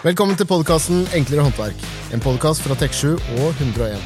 Velkommen 0.00 0.36
til 0.38 0.46
podkasten 0.48 1.02
Enklere 1.16 1.44
håndverk. 1.44 1.82
En 2.14 2.22
podkast 2.24 2.62
fra 2.64 2.76
Tek7 2.80 3.18
og 3.40 3.50
101. 3.60 4.00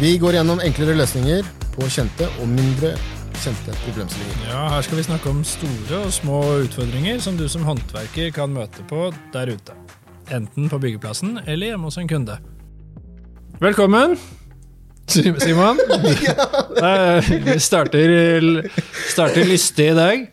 Vi 0.00 0.14
går 0.20 0.38
gjennom 0.38 0.62
enklere 0.64 0.94
løsninger 0.96 1.44
på 1.74 1.88
kjente 1.92 2.28
og 2.40 2.48
mindre 2.48 2.94
kjente 3.42 3.74
problemstillinger. 3.82 4.46
Ja, 4.48 4.62
Her 4.72 4.86
skal 4.86 5.00
vi 5.00 5.04
snakke 5.06 5.28
om 5.32 5.42
store 5.46 6.00
og 6.06 6.14
små 6.16 6.38
utfordringer 6.64 7.20
som 7.24 7.36
du 7.36 7.44
som 7.52 7.66
håndverker 7.68 8.32
kan 8.36 8.54
møte 8.56 8.84
på 8.88 9.10
der 9.34 9.52
ute. 9.52 9.76
Enten 10.32 10.70
på 10.72 10.80
byggeplassen 10.82 11.36
eller 11.44 11.72
hjemme 11.74 11.90
hos 11.90 12.00
en 12.00 12.08
kunde. 12.10 12.38
Velkommen, 13.62 14.16
Simon. 15.08 15.78
Eh, 16.76 17.28
Vi 17.46 17.54
starter, 17.62 18.10
starter 19.08 19.46
lystig 19.48 19.86
i 19.92 19.94
dag. 19.96 20.24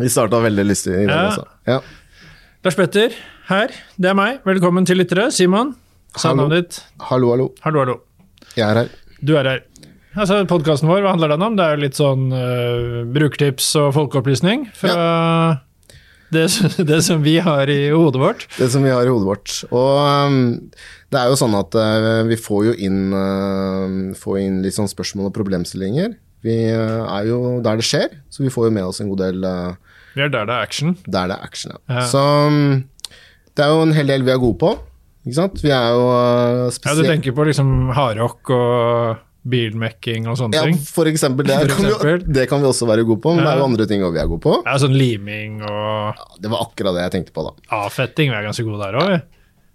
Vi 0.00 0.08
starta 0.08 0.38
veldig 0.40 0.64
lystig 0.64 0.94
i 1.02 1.06
dag, 1.06 1.10
Ja. 1.10 1.24
altså. 1.28 1.44
Ja. 1.68 1.80
Lars 2.64 2.76
Petter 2.78 3.12
her, 3.52 3.72
det 4.00 4.08
er 4.10 4.16
meg. 4.16 4.40
Velkommen 4.48 4.86
til 4.88 5.00
lyttere. 5.00 5.28
Simon, 5.34 5.74
sa 6.16 6.32
navnet 6.36 6.64
ditt. 6.64 6.78
Hallo, 7.10 7.32
hallo. 7.34 7.50
Hallo, 7.64 7.82
hallo. 7.84 7.98
Jeg 8.56 8.64
er 8.68 8.80
her. 8.82 8.94
Du 9.20 9.34
er 9.36 9.48
her. 9.48 9.60
Altså, 10.12 10.42
Podkasten 10.48 10.90
vår, 10.90 11.02
hva 11.04 11.14
handler 11.14 11.32
den 11.32 11.44
om? 11.44 11.54
Det 11.56 11.64
er 11.64 11.76
jo 11.76 11.82
litt 11.86 11.98
sånn 11.98 12.26
uh, 12.32 13.02
brukertips 13.12 13.70
og 13.80 13.92
folkeopplysning 13.96 14.66
fra 14.76 14.96
det, 16.34 16.46
det 16.88 16.98
som 17.04 17.24
vi 17.24 17.38
har 17.44 17.70
i 17.72 17.86
hodet 17.92 18.20
vårt. 18.20 18.44
Det 18.58 18.68
som 18.72 18.84
vi 18.84 18.92
har 18.92 19.08
i 19.08 19.12
hodet 19.12 19.28
vårt. 19.30 19.54
Og 19.70 20.28
um, 20.28 20.42
det 21.12 21.20
er 21.20 21.32
jo 21.32 21.38
sånn 21.40 21.56
at 21.56 21.76
uh, 21.76 22.20
vi 22.28 22.36
får 22.40 22.68
jo 22.70 22.76
inn, 22.88 23.00
uh, 23.16 24.12
får 24.20 24.42
inn 24.42 24.60
litt 24.64 24.76
sånn 24.76 24.90
spørsmål 24.92 25.30
og 25.30 25.36
problemstillinger. 25.38 26.12
Vi 26.44 26.58
uh, 26.76 27.08
er 27.08 27.28
jo 27.30 27.58
der 27.64 27.80
det 27.80 27.88
skjer, 27.88 28.20
så 28.32 28.44
vi 28.44 28.52
får 28.52 28.68
jo 28.68 28.76
med 28.80 28.88
oss 28.90 29.00
en 29.00 29.12
god 29.12 29.24
del 29.24 29.44
Vi 30.12 30.24
er 30.26 30.32
der 30.32 30.44
det 30.44 30.58
er 30.58 30.60
action. 30.60 30.96
der 31.06 31.32
det 31.32 31.38
er 31.38 31.48
action. 31.48 31.72
Ja. 31.76 32.02
Ja. 32.02 32.08
Så 32.12 32.24
um, 32.52 32.82
det 33.56 33.64
er 33.66 33.68
jo 33.74 33.82
en 33.84 33.92
hel 33.96 34.06
del 34.08 34.22
vi 34.26 34.32
er 34.34 34.40
gode 34.42 34.58
på. 34.62 34.70
Ikke 35.26 35.36
sant? 35.38 35.60
Vi 35.62 35.70
er 35.70 35.92
jo 35.94 36.06
spesielt 36.74 36.98
Ja, 36.98 37.02
Du 37.02 37.10
tenker 37.12 37.34
på 37.36 37.44
liksom 37.46 37.92
hardrock 37.94 38.50
og 38.50 39.20
bilmekking 39.42 40.28
og 40.30 40.36
sånne 40.38 40.54
ja, 40.54 40.62
ting? 40.68 40.76
for 40.86 41.08
eksempel, 41.10 41.46
det, 41.48 41.56
For 41.58 41.70
kan 41.72 41.82
vi, 41.82 41.90
eksempel. 41.90 42.24
det 42.38 42.44
kan 42.50 42.60
vi 42.62 42.68
også 42.70 42.86
være 42.86 43.04
gode 43.06 43.20
på, 43.24 43.32
men 43.34 43.42
det 43.44 43.50
er 43.52 43.58
jo 43.58 43.64
andre 43.66 43.86
ting 43.90 44.02
vi 44.04 44.20
er 44.22 44.28
gode 44.30 44.42
på. 44.44 44.56
Ja, 44.66 44.76
Sånn 44.82 44.94
liming 44.94 45.60
og 45.66 46.18
Ja, 46.18 46.26
det 46.44 46.50
var 46.52 46.62
akkurat 46.66 46.94
det 46.98 47.02
jeg 47.08 47.14
tenkte 47.16 47.34
på, 47.34 47.44
da. 47.48 47.54
avfetting. 47.82 48.30
Vi 48.30 48.38
er 48.38 48.46
ganske 48.46 48.66
gode 48.66 48.82
der 48.86 48.98
òg. 49.02 49.14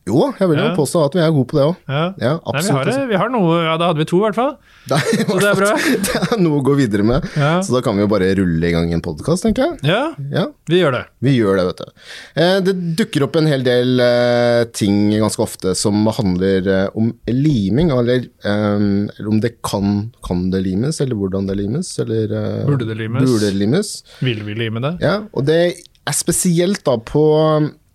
Jo, 0.08 0.30
jeg 0.39 0.47
vil 0.50 0.58
jo 0.61 0.67
Ja. 0.69 0.75
påstå 0.77 1.02
at 1.05 1.16
vi 1.17 1.22
er 1.25 1.31
gode 1.36 1.47
på 1.52 1.58
det 1.59 1.66
òg. 1.67 1.75
Ja. 1.91 2.03
Ja, 2.23 2.31
Nei, 2.53 2.61
vi, 2.63 2.72
har, 2.72 2.86
det- 2.88 3.08
vi 3.09 3.17
har 3.19 3.30
noe, 3.33 3.58
ja, 3.66 3.73
da 3.77 3.89
hadde 3.91 4.00
vi 4.00 4.05
to, 4.08 4.17
i 4.22 4.25
hvert 4.30 4.36
fall. 4.39 4.53
Er, 4.88 5.02
Så 5.27 5.36
det 5.41 5.47
er 5.49 5.58
bra. 5.59 5.72
det 6.08 6.14
er 6.31 6.38
noe 6.39 6.61
å 6.61 6.64
gå 6.64 6.73
videre 6.80 7.03
med. 7.03 7.25
Ja, 7.36 7.58
Så 7.59 7.73
da 7.75 7.81
kan 7.83 7.97
vi 7.97 8.05
jo 8.05 8.08
bare 8.08 8.30
rulle 8.39 8.64
i 8.64 8.72
gang 8.72 8.94
en 8.95 9.02
podkast, 9.03 9.44
tenker 9.44 9.66
jeg. 9.66 9.80
ja 9.89 10.14
Ja, 10.31 10.45
vi 10.72 10.80
gjør 10.80 10.95
det. 10.95 11.02
vi 11.27 11.33
gjør 11.36 11.58
det, 11.59 11.66
vet 11.67 11.81
du. 11.83 11.91
Eh, 12.39 12.59
det 12.64 12.75
dukker 13.02 13.25
opp 13.27 13.36
en 13.36 13.49
hel 13.52 13.66
del 13.67 13.99
eh, 13.99 14.64
ting 14.72 15.11
ganske 15.11 15.44
ofte 15.44 15.75
som 15.75 16.05
handler 16.08 16.69
eh, 16.71 16.88
om 16.95 17.11
liming, 17.27 17.92
eller, 17.92 18.30
eh, 18.47 18.77
eller 19.19 19.27
om 19.27 19.42
det 19.44 19.58
kan, 19.61 20.11
kan 20.23 20.47
det 20.55 20.64
limes, 20.64 21.02
eller 21.03 21.19
hvordan 21.19 21.47
det 21.52 21.58
limes, 21.59 21.92
eller 21.99 22.31
eh, 22.31 22.64
Burde 22.69 22.88
det 22.88 22.95
limes? 23.03 23.27
Burde 23.27 23.49
det 23.52 23.58
limes. 23.59 23.92
Vil 24.23 24.39
vi 24.47 24.55
lime 24.55 24.80
det? 24.88 24.94
Ja, 25.03 25.17
og 25.33 25.44
det 25.52 25.59
er 26.08 26.16
spesielt 26.16 26.86
da 26.88 26.95
på 27.03 27.25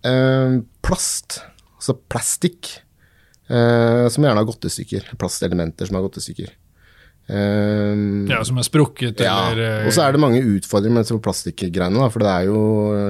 eh, 0.05 0.59
plast, 0.85 1.39
altså 1.83 1.97
plastikk, 2.07 2.69
eh, 3.51 4.07
som 4.09 4.23
gjerne 4.23 4.39
har 4.39 4.47
gått 4.47 4.65
i 4.69 4.71
stykker. 4.71 5.11
Plastelementer 5.19 5.89
som 5.89 5.99
har 5.99 6.05
gått 6.07 6.21
i 6.21 6.23
stykker. 6.23 6.53
Eh, 7.27 8.29
Ja, 8.31 8.41
Som 8.43 8.57
er 8.59 8.65
sprukket 8.67 9.19
ja, 9.23 9.51
eller 9.51 9.81
eh, 9.83 9.87
og 9.87 9.93
så 9.95 10.03
er 10.07 10.15
det 10.15 10.19
mange 10.23 10.41
utfordringer 10.43 11.03
med 11.03 11.23
plastikkgreiene, 11.23 12.07
for 12.11 12.23
det 12.23 12.31
er 12.31 12.47
jo 12.49 12.61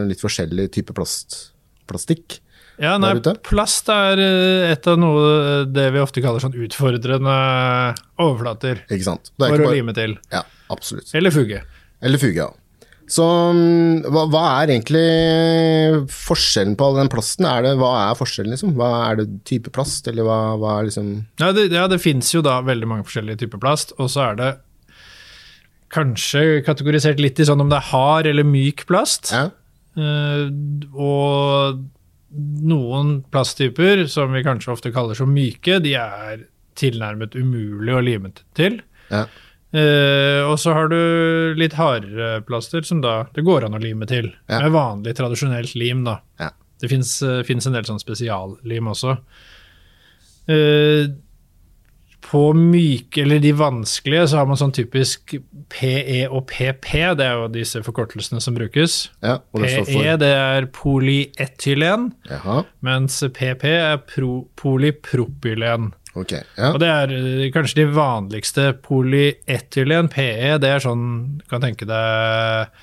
litt 0.09 0.21
forskjellig 0.21 0.67
type 0.73 0.93
plast, 0.93 1.53
plastikk. 1.89 2.39
Ja, 2.81 2.95
nei, 2.97 3.13
plast 3.45 3.89
er 3.93 4.17
eh, 4.21 4.71
et 4.73 4.87
av 4.89 4.97
noe 4.97 5.63
det 5.69 5.91
vi 5.93 6.01
ofte 6.01 6.21
kaller 6.25 6.41
sånn 6.41 6.55
utfordrende 6.57 7.35
overflater 8.17 8.81
Ikke 8.89 9.05
sant? 9.05 9.29
For 9.37 9.53
å 9.53 9.57
bare, 9.61 9.75
lime 9.77 9.93
til. 9.97 10.17
ja, 10.33 10.41
absolutt. 10.73 11.09
Eller 11.13 11.33
fugge. 11.33 11.61
Eller 12.01 12.21
fuge, 12.21 12.41
ja. 12.41 12.49
Så 13.11 13.23
mm, 13.25 14.05
hva, 14.07 14.25
hva 14.31 14.43
er 14.61 14.71
egentlig 14.73 15.03
forskjellen 16.13 16.77
på 16.79 16.87
all 16.87 16.99
den 17.01 17.11
plasten? 17.11 17.47
Er 17.49 17.65
det, 17.65 17.73
hva 17.81 17.91
er 18.05 18.19
forskjellen, 18.19 18.53
liksom? 18.55 18.75
Hva 18.79 18.91
Er 19.09 19.19
det 19.19 19.27
type 19.49 19.73
plast, 19.75 20.07
eller 20.09 20.27
hva, 20.27 20.37
hva 20.61 20.77
er 20.79 20.87
liksom 20.89 21.09
Ja, 21.41 21.51
det, 21.55 21.67
ja, 21.73 21.87
det 21.91 21.99
fins 22.03 22.31
jo 22.33 22.43
da 22.45 22.59
veldig 22.65 22.89
mange 22.89 23.07
forskjellige 23.07 23.43
typer 23.43 23.61
plast, 23.63 23.95
og 23.99 24.11
så 24.13 24.29
er 24.29 24.39
det 24.39 24.51
kanskje 25.93 26.63
kategorisert 26.65 27.19
litt 27.21 27.37
i 27.37 27.45
sånn 27.45 27.61
om 27.61 27.69
det 27.69 27.77
er 27.77 27.91
hard 27.91 28.29
eller 28.31 28.47
myk 28.47 28.87
plast. 28.89 29.33
ja? 29.33 29.49
Uh, 29.93 30.49
og 30.97 31.83
noen 32.33 33.19
plasttyper, 33.29 34.07
som 34.09 34.33
vi 34.33 34.41
kanskje 34.45 34.73
ofte 34.73 34.91
kaller 34.93 35.17
så 35.17 35.27
myke, 35.29 35.77
de 35.83 35.93
er 35.99 36.47
tilnærmet 36.79 37.35
umulig 37.37 37.93
å 37.93 38.01
lime 38.01 38.31
til. 38.57 38.79
Ja. 39.11 39.27
Eh, 39.73 40.41
og 40.45 40.59
så 40.61 40.75
har 40.77 40.91
du 40.91 41.55
litt 41.57 41.73
hardere 41.79 42.43
plaster 42.45 42.85
som 42.85 43.01
da 43.01 43.23
det 43.33 43.45
går 43.45 43.65
an 43.65 43.77
å 43.77 43.81
lime 43.81 44.05
til. 44.09 44.29
Ja. 44.45 44.61
Med 44.61 44.75
vanlig, 44.75 45.15
tradisjonelt 45.17 45.73
lim, 45.79 46.05
da. 46.05 46.19
Ja. 46.41 46.51
Det 46.83 46.91
fins 46.91 47.21
en 47.23 47.75
del 47.77 47.85
sånn 47.87 48.01
spesiallim 48.01 48.89
også. 48.91 49.17
Uh, 50.43 51.13
på 52.23 52.41
myke, 52.57 53.21
eller 53.23 53.39
de 53.43 53.53
vanskelige, 53.55 54.25
så 54.31 54.39
har 54.41 54.47
man 54.49 54.59
sånn 54.59 54.73
typisk 54.75 55.35
PE 55.71 56.23
og 56.27 56.45
PP. 56.49 56.87
Det 57.19 57.25
er 57.27 57.39
jo 57.39 57.49
disse 57.53 57.81
forkortelsene 57.85 58.41
som 58.43 58.55
brukes. 58.57 58.97
ja 59.23 59.37
det 59.55 59.71
står 59.71 59.89
PE 59.91 60.15
det 60.21 60.31
er 60.39 60.67
polyetylen, 60.75 62.09
Jaha, 62.29 62.63
mens 62.85 63.19
PP 63.37 63.67
er 63.69 63.99
pro, 64.09 64.45
polypropylen. 64.59 65.91
Ok. 66.15 66.33
Ja. 66.57 66.71
Og 66.73 66.79
det 66.83 66.89
er 66.89 67.13
eh, 67.17 67.45
kanskje 67.53 67.81
de 67.83 67.85
vanligste 67.95 68.67
polyetylen, 68.85 70.09
PE, 70.13 70.57
det 70.63 70.69
er 70.75 70.83
sånn, 70.83 71.07
du 71.39 71.45
kan 71.51 71.63
tenke 71.63 71.87
deg 71.89 72.73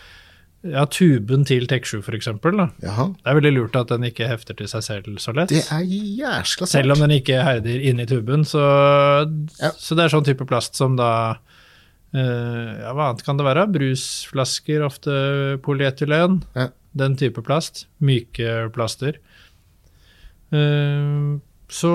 ja, 0.61 0.83
tuben 0.93 1.47
til 1.49 1.65
Tek7 1.71 2.03
for 2.05 2.17
eksempel. 2.17 2.59
Det 2.83 2.91
er 2.91 3.39
veldig 3.39 3.53
lurt 3.57 3.79
at 3.81 3.93
den 3.95 4.05
ikke 4.11 4.29
hefter 4.29 4.59
til 4.59 4.69
seg 4.69 4.85
selv 4.85 5.21
så 5.23 5.33
lett. 5.37 5.53
Det 5.55 5.63
er 5.73 5.87
jæskla 5.87 6.67
sant. 6.67 6.75
Selv 6.75 6.97
om 6.97 7.05
den 7.07 7.15
ikke 7.17 7.39
herder 7.47 7.81
inni 7.81 8.05
tuben, 8.11 8.45
så, 8.45 8.61
Ja. 9.61 9.71
så 9.73 9.97
det 9.97 10.05
er 10.05 10.12
sånn 10.12 10.27
type 10.27 10.45
plast 10.51 10.77
som 10.77 10.99
da 11.01 11.39
uh, 12.12 12.19
Ja, 12.83 12.93
hva 12.93 13.09
annet 13.09 13.25
kan 13.25 13.41
det 13.41 13.47
være? 13.49 13.65
Brusflasker, 13.73 14.85
ofte 14.85 15.15
polyetylen. 15.65 16.43
Ja. 16.59 16.69
Den 16.93 17.17
type 17.17 17.41
plast. 17.47 17.87
Myke 18.03 18.67
plaster. 18.75 19.17
Eh, 20.51 21.39
så, 21.70 21.92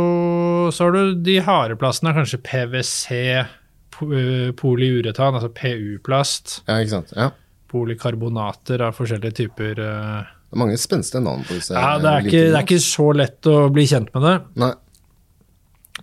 så 0.74 0.86
har 0.88 0.96
du 0.96 1.16
de 1.26 1.40
harde 1.44 1.76
plastene, 1.80 2.14
kanskje 2.16 2.40
PwC, 2.46 3.10
eh, 3.44 4.52
polyuretan, 4.60 5.36
altså 5.36 5.52
PU-plast. 5.56 6.62
Ja, 6.70 6.80
ikke 6.80 6.94
sant. 6.98 7.12
Ja. 7.18 7.32
Polykarbonater 7.72 8.86
av 8.88 8.96
forskjellige 8.98 9.36
typer. 9.44 9.84
eh. 9.84 10.32
Det 10.46 10.56
er 10.56 10.62
mange 10.62 10.80
spenstige 10.80 11.24
navn 11.26 11.44
på 11.44 11.58
disse. 11.58 11.76
Ja, 11.76 11.98
det 12.00 12.08
er, 12.12 12.26
ikke, 12.26 12.44
det 12.54 12.58
er 12.60 12.66
ikke 12.68 12.82
så 12.86 13.10
lett 13.18 13.52
å 13.52 13.58
bli 13.76 13.84
kjent 13.90 14.14
med 14.16 14.24
det. 14.30 14.36
Nei. 14.64 14.74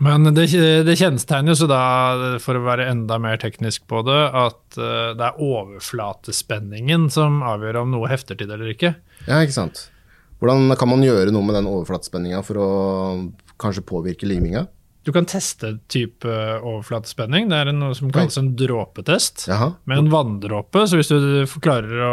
Men 0.02 0.24
det, 0.34 0.46
det 0.86 0.94
kjennetegner 0.98 1.52
jo 1.52 1.58
så 1.62 1.66
da, 1.68 1.80
for 2.42 2.56
å 2.56 2.62
være 2.64 2.88
enda 2.90 3.18
mer 3.20 3.36
teknisk 3.40 3.84
på 3.92 4.00
det, 4.08 4.20
at 4.40 4.78
eh, 4.80 5.12
det 5.16 5.26
er 5.28 5.40
overflatespenningen 5.44 7.10
som 7.12 7.42
avgjør 7.44 7.82
om 7.82 7.92
noe 7.94 8.08
hefter 8.10 8.38
til 8.38 8.48
det 8.48 8.56
eller 8.56 8.72
ikke. 8.72 8.94
Ja, 9.28 9.42
ikke 9.44 9.56
sant. 9.58 9.86
Hvordan 10.42 10.72
kan 10.80 10.90
man 10.90 11.04
gjøre 11.06 11.30
noe 11.30 11.46
med 11.46 11.54
den 11.60 11.68
overflatespenninga 11.70 12.40
for 12.42 12.58
å 12.58 12.70
kanskje 13.62 13.84
påvirke 13.88 14.28
liminga? 14.28 14.66
Du 15.02 15.10
kan 15.10 15.26
teste 15.26 15.80
type 15.90 16.30
overflatespenning. 16.62 17.48
Det 17.50 17.56
er 17.58 17.72
noe 17.74 17.94
som 17.98 18.12
kalles 18.14 18.36
en 18.38 18.52
dråpetest. 18.58 19.48
Jaha. 19.50 19.72
Med 19.90 19.98
en 19.98 20.10
vanndråpe, 20.12 20.84
så 20.86 20.98
hvis 21.00 21.10
du 21.10 21.58
klarer 21.64 22.04
å 22.06 22.12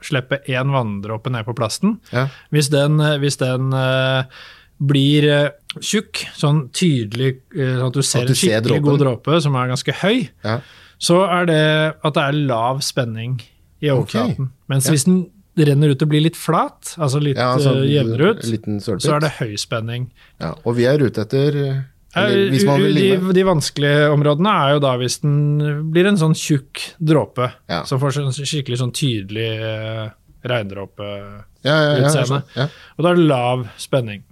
slippe 0.00 0.38
én 0.48 0.72
vanndråpe 0.72 1.28
ned 1.34 1.44
på 1.44 1.52
plasten 1.58 1.98
Ja. 2.14 2.28
Hvis 2.54 2.70
den, 2.72 2.96
hvis 3.20 3.36
den 3.42 3.74
eh, 3.76 4.24
blir 4.80 5.28
eh, 5.28 5.50
tjukk, 5.84 6.24
sånn 6.38 6.70
tydelig, 6.72 7.42
eh, 7.54 7.76
sånn 7.76 7.92
at 7.92 7.98
du 8.00 8.02
ser 8.02 8.24
At 8.24 8.32
du 8.32 8.32
en 8.32 8.40
skikkelig 8.40 8.66
dråpen. 8.70 8.88
god 8.88 9.04
dråpe 9.04 9.42
som 9.44 9.60
er 9.60 9.68
ganske 9.74 9.92
høy, 10.00 10.28
Ja. 10.48 10.60
så 10.98 11.20
er 11.28 11.46
det 11.52 11.62
at 12.04 12.14
det 12.16 12.22
er 12.24 12.32
lav 12.48 12.80
spenning 12.80 13.40
i 13.84 13.92
overflaten. 13.92 14.48
Mens 14.68 14.86
Ja. 14.88 14.92
hvis 14.96 15.04
den 15.04 15.26
renner 15.56 15.94
ut 15.94 16.02
og 16.02 16.10
blir 16.10 16.24
litt 16.24 16.36
flat, 16.38 16.96
altså 16.98 17.20
litt 17.22 17.38
Ja, 17.38 17.52
altså, 17.54 17.76
uh, 17.78 17.86
jevnere 17.86 18.34
ut, 18.34 18.44
så 18.82 19.16
er 19.16 19.20
det 19.22 19.34
høy 19.38 19.54
spenning. 19.60 20.08
Ja, 20.42 20.54
og 20.64 20.74
vi 20.78 20.88
er 20.90 21.02
ute 21.04 21.22
etter 21.22 21.60
eller, 22.14 22.54
Eh, 22.54 22.66
man 22.66 22.78
vil 22.78 22.94
de, 22.94 23.32
de 23.34 23.42
vanskelige 23.46 24.10
områdene 24.14 24.50
er 24.64 24.74
jo 24.76 24.82
da 24.84 24.92
hvis 25.00 25.16
den 25.24 25.88
blir 25.90 26.06
en 26.06 26.18
sånn 26.20 26.36
tjukk 26.38 26.82
dråpe, 27.02 27.48
Ja. 27.70 27.82
som 27.88 27.98
får 27.98 28.14
sånn 28.20 28.36
skikkelig 28.38 28.78
sånn 28.78 28.92
tydelig 28.94 29.48
uh, 29.58 30.12
regndråpe. 30.46 31.08
Ja, 31.66 31.96
ja, 31.96 32.12
ja. 32.54 32.68
Og 32.94 33.02
da 33.02 33.10
er 33.10 33.18
det 33.18 33.26
lav 33.26 33.66
spenning. 33.80 34.22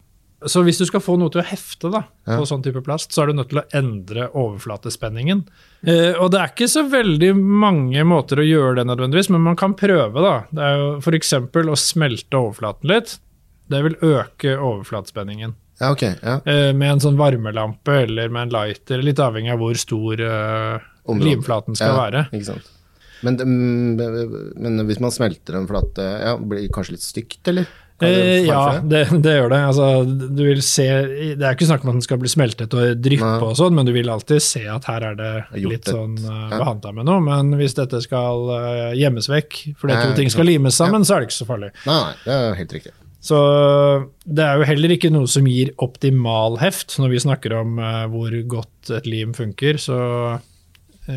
Så 0.47 0.63
hvis 0.67 0.79
du 0.79 0.87
skal 0.89 1.03
få 1.05 1.17
noe 1.21 1.31
til 1.33 1.43
å 1.43 1.47
hefte 1.47 1.91
da, 1.93 2.05
Ja. 2.27 2.39
på 2.39 2.47
sånn 2.49 2.63
type 2.65 2.83
plast, 2.85 3.13
så 3.13 3.23
er 3.23 3.27
du 3.27 3.33
nødt 3.39 3.51
til 3.51 3.61
å 3.61 3.67
endre 3.75 4.29
overflatespenningen. 4.35 5.45
Eh, 5.87 6.13
og 6.19 6.31
det 6.33 6.41
er 6.41 6.49
ikke 6.53 6.69
så 6.71 6.85
veldig 6.89 7.33
mange 7.37 8.03
måter 8.05 8.39
å 8.43 8.47
gjøre 8.47 8.77
det 8.81 8.87
nødvendigvis, 8.87 9.31
men 9.31 9.41
man 9.43 9.57
kan 9.57 9.75
prøve. 9.75 10.15
da. 10.15 10.45
Det 10.53 10.63
er 10.63 10.77
jo 10.79 10.97
F.eks. 10.99 11.33
å 11.33 11.77
smelte 11.79 12.39
overflaten 12.39 12.89
litt. 12.89 13.19
Det 13.69 13.83
vil 13.83 13.97
øke 14.03 14.57
overflatespenningen. 14.59 15.55
Ja, 15.81 15.91
okay, 15.91 16.15
Ja. 16.23 16.41
Eh, 16.47 16.73
med 16.73 16.93
en 16.93 17.01
sånn 17.01 17.17
varmelampe 17.17 18.03
eller 18.05 18.29
med 18.29 18.43
en 18.43 18.51
lighter, 18.51 19.03
litt 19.03 19.19
avhengig 19.19 19.53
av 19.53 19.59
hvor 19.59 19.75
stor 19.75 20.21
eh, 20.21 20.79
limflaten 21.09 21.75
skal 21.75 21.95
ja, 21.97 21.99
være. 22.11 22.29
Ikke 22.33 22.53
sant. 22.53 22.71
Men, 23.23 23.37
mm, 23.39 24.57
men 24.59 24.87
hvis 24.89 25.01
man 25.03 25.15
smelter 25.15 25.55
en 25.59 25.69
flate, 25.71 26.03
ja, 26.03 26.37
blir 26.37 26.65
det 26.65 26.73
kanskje 26.75 26.97
litt 26.97 27.05
stygt, 27.07 27.41
eller? 27.53 27.67
Kan 28.03 28.11
det 28.11 28.23
Eh, 28.23 28.47
ja, 28.49 28.81
det, 28.85 29.03
det 29.25 29.35
gjør 29.39 29.53
det. 29.53 29.61
Altså, 29.71 29.89
du 30.07 30.43
vil 30.45 30.63
se, 30.67 30.87
det 31.39 31.47
er 31.47 31.57
ikke 31.57 31.69
snakk 31.71 31.85
om 31.87 31.93
at 31.93 31.99
den 32.01 32.07
skal 32.07 32.21
bli 32.23 32.33
smeltet 32.33 32.75
og 32.79 33.03
dryppe, 33.03 33.35
og 33.49 33.55
sånn, 33.59 33.77
men 33.79 33.89
du 33.89 33.95
vil 33.95 34.11
alltid 34.13 34.43
se 34.45 34.65
at 34.71 34.89
her 34.91 35.07
er 35.13 35.21
det 35.21 35.35
litt 35.63 35.91
sånn 35.91 36.17
uh, 36.25 36.49
behandla 36.53 36.97
med 36.99 37.09
noe. 37.09 37.23
Men 37.25 37.55
hvis 37.61 37.79
dette 37.79 38.03
skal 38.05 38.51
uh, 38.51 38.91
gjemmes 38.99 39.31
vekk 39.33 39.63
fordi 39.81 40.01
to 40.01 40.17
ting 40.19 40.33
skal 40.33 40.49
limes 40.51 40.79
sammen, 40.79 41.07
så 41.07 41.17
er 41.17 41.23
det 41.23 41.31
ikke 41.31 41.41
så 41.43 41.49
farlig. 41.49 41.73
Nei, 41.87 42.03
det 42.27 42.37
er 42.39 42.59
helt 42.59 42.77
riktig. 42.79 42.97
Så 43.23 43.39
det 44.27 44.43
er 44.43 44.59
jo 44.59 44.67
heller 44.67 44.97
ikke 44.97 45.13
noe 45.15 45.31
som 45.31 45.47
gir 45.47 45.71
optimal 45.83 46.59
heft. 46.59 46.97
Når 46.99 47.13
vi 47.13 47.21
snakker 47.23 47.55
om 47.61 47.77
uh, 47.79 48.07
hvor 48.11 48.35
godt 48.51 48.91
et 48.99 49.07
lim 49.07 49.31
funker, 49.37 49.79
så 49.79 49.99
eh, 50.33 50.41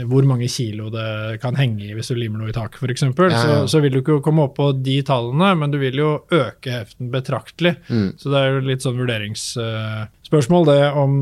hvor 0.10 0.26
mange 0.28 0.48
kilo 0.52 0.90
det 0.94 1.40
kan 1.42 1.56
henge 1.56 1.88
i 1.88 1.94
hvis 1.96 2.10
du 2.12 2.16
limer 2.20 2.40
noe 2.42 2.50
i 2.52 2.56
taket 2.56 2.82
f.eks., 2.84 3.02
Ja, 3.06 3.12
så, 3.40 3.48
ja. 3.54 3.66
så 3.72 3.82
vil 3.82 3.94
du 3.96 4.02
ikke 4.02 4.20
komme 4.26 4.44
opp 4.48 4.56
på 4.60 4.70
de 4.84 4.98
tallene, 5.08 5.54
men 5.58 5.72
du 5.72 5.78
vil 5.82 5.96
jo 6.02 6.10
øke 6.36 6.72
heften 6.82 7.12
betraktelig. 7.14 7.76
Mm. 7.90 8.10
Så 8.20 8.30
det 8.34 8.42
er 8.42 8.52
jo 8.54 8.66
litt 8.68 8.82
sånn 8.86 8.98
vurderingsspørsmål 9.00 10.66
det 10.72 10.80
om 10.94 11.20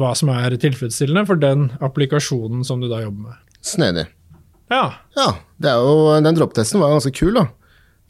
hva 0.00 0.12
som 0.14 0.30
er 0.30 0.54
tilfredsstillende 0.62 1.24
for 1.26 1.40
den 1.40 1.70
applikasjonen 1.82 2.62
som 2.66 2.80
du 2.82 2.86
da 2.90 3.00
jobber 3.02 3.30
med. 3.32 3.38
Snedig. 3.60 4.06
Ja, 4.70 4.84
Ja, 5.16 5.32
det 5.58 5.72
er 5.72 5.80
jo, 5.82 6.20
den 6.22 6.36
dropptesten 6.38 6.78
var 6.80 6.92
ganske 6.94 7.10
kul, 7.16 7.34
da. 7.34 7.48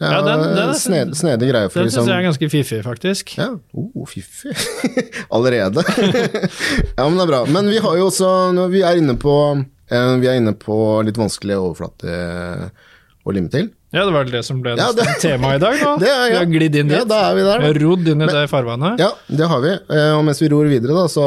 Det 0.00 0.06
er 0.08 0.12
Ja, 0.12 0.20
den- 0.24 0.42
den- 0.56 0.68
en 0.68 0.74
sned, 0.74 1.10
snedig 1.16 1.48
greie 1.50 1.68
for 1.68 1.80
den 1.80 1.88
liksom 1.88 2.04
syns 2.04 2.08
jeg 2.08 2.18
er 2.18 2.28
ganske 2.28 2.48
fiffig, 2.50 2.82
faktisk. 2.84 3.34
Ja, 3.36 3.48
oh, 3.74 4.06
fiffig. 4.08 4.52
Allerede. 5.32 5.82
ja, 6.96 7.04
men 7.08 7.16
det 7.18 7.24
er 7.24 7.26
bra. 7.32 7.44
Men 7.46 7.68
vi 7.68 7.78
har 7.84 7.96
jo 7.96 8.06
også 8.08 8.52
når 8.56 8.70
Vi 8.70 8.80
er 8.82 8.96
inne 8.96 9.16
på 9.20 9.34
eh, 9.56 9.64
Vi 9.90 10.28
er 10.30 10.38
inne 10.38 10.54
på 10.58 10.76
litt 11.06 11.18
vanskelig 11.18 11.56
overflate 11.58 12.08
eh, 12.14 12.88
å 13.26 13.34
limme 13.34 13.50
til. 13.52 13.68
Ja, 13.90 14.04
det 14.06 14.12
var 14.14 14.28
det 14.30 14.44
som 14.46 14.60
ble 14.62 14.76
Ja, 14.78 14.92
det- 14.94 15.16
temaet 15.18 15.58
i 15.58 15.62
dag, 15.64 15.80
da. 15.82 15.94
Det 16.04 16.10
er, 16.10 16.26
Vi 16.30 16.36
har 16.38 16.46
glidd 16.52 16.76
inn 16.78 16.88
dit. 16.92 16.96
Ja, 17.00 17.04
da 17.10 17.18
er 17.30 17.34
vi 17.34 17.42
der, 17.46 17.58
Vi 17.64 17.70
har 17.72 17.80
rodd 17.82 18.10
inn 18.12 18.22
i 18.22 18.28
det 18.30 18.44
farvannet. 18.52 19.02
Ja, 19.02 19.10
det 19.26 19.48
har 19.50 19.64
vi. 19.64 19.72
Eh, 19.96 20.12
Og 20.14 20.22
mens 20.28 20.40
vi 20.42 20.50
ror 20.52 20.70
videre, 20.70 20.94
da, 20.94 21.06
så 21.10 21.24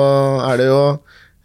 er 0.47 0.61
det 0.61 0.67
jo 0.69 0.81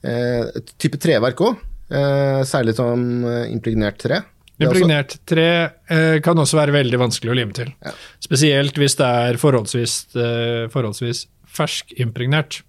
eh, 0.07 0.45
et 0.63 0.75
type 0.79 1.01
treverk 1.03 1.43
òg. 1.49 1.59
Eh, 1.91 2.43
særlig 2.47 2.77
eh, 2.79 3.49
impregnert 3.51 3.99
tre. 3.99 4.21
Er 4.59 4.67
Impregnert 4.67 5.17
tre 5.27 5.49
eh, 5.91 6.17
kan 6.23 6.39
også 6.39 6.59
være 6.59 6.75
veldig 6.75 6.99
vanskelig 6.99 7.31
å 7.35 7.37
lime 7.39 7.55
til. 7.55 7.69
Ja. 7.83 7.93
Spesielt 8.23 8.79
hvis 8.79 8.97
det 8.99 9.07
er 9.07 9.39
forholdsvis, 9.43 9.95
eh, 10.19 10.65
forholdsvis 10.73 11.27
ferskimpregnert. 11.59 12.61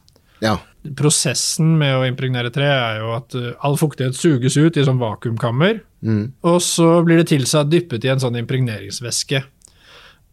Ja. 0.41 0.57
Prosessen 0.95 1.73
med 1.77 1.97
å 1.97 2.05
impregnere 2.07 2.51
tre 2.55 2.67
er 2.71 2.99
jo 3.01 3.09
at 3.17 3.35
eh, 3.35 3.51
all 3.67 3.75
fuktighet 3.79 4.15
suges 4.15 4.55
ut 4.57 4.77
i 4.79 4.85
sånn 4.87 5.01
vakuumkammer, 5.01 5.81
Mm. 5.99 6.31
og 6.47 6.61
så 6.63 7.01
blir 7.03 7.17
det 7.19 7.25
tilsatt 7.27 7.67
dyppet 7.67 8.05
i 8.05 8.11
en 8.13 8.21
sånn 8.23 8.37
impregneringsvæske. 8.39 9.41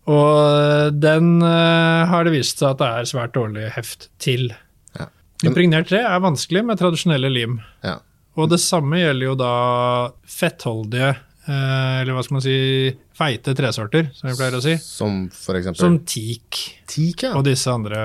Og 0.06 0.94
den 1.02 1.40
uh, 1.43 2.06
har 2.06 2.22
det 2.22 2.37
vist 2.37 2.60
seg 2.62 2.69
at 2.76 2.78
det 2.78 2.90
er 3.00 3.08
svært 3.10 3.34
dårlig 3.34 3.72
heft 3.75 4.06
til. 4.22 4.52
Ja. 4.94 5.08
Impregnert 5.43 5.88
tre 5.90 6.04
er 6.06 6.22
vanskelig 6.22 6.62
med 6.69 6.78
tradisjonelle 6.78 7.32
lim. 7.34 7.58
ja. 7.82 7.96
Og 8.37 8.50
det 8.52 8.58
samme 8.60 8.99
gjelder 9.00 9.26
jo 9.31 9.34
da 9.40 9.50
fettholdige, 10.28 11.14
eller 11.52 12.12
hva 12.16 12.22
skal 12.26 12.37
man 12.38 12.43
si, 12.44 12.56
feite 13.16 13.54
tresorter, 13.56 14.08
som 14.16 14.28
vi 14.31 14.37
pleier 14.38 14.56
å 14.58 14.62
si. 14.64 14.75
Som 14.82 15.26
for 15.34 15.58
eksempel 15.58 15.81
Som 15.84 15.98
teak 16.08 16.60
teak, 16.90 17.22
ja. 17.28 17.32
og 17.38 17.44
disse 17.46 17.70
andre 17.70 18.00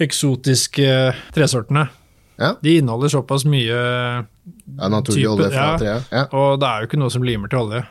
eksotiske 0.00 0.90
tresortene. 1.36 1.86
ja. 2.40 2.54
De 2.62 2.76
inneholder 2.80 3.12
såpass 3.12 3.44
mye, 3.44 3.68
ja 3.70 4.88
naturlig 4.88 5.24
type- 5.24 5.32
olje 5.34 5.50
fra 5.52 5.66
ja. 5.72 5.78
treet. 5.78 6.12
Ja. 6.14 6.26
og 6.32 6.60
det 6.60 6.68
er 6.70 6.80
jo 6.84 6.90
ikke 6.90 7.00
noe 7.02 7.10
som 7.12 7.26
limer 7.26 7.52
til 7.52 7.58
olje. 7.66 7.82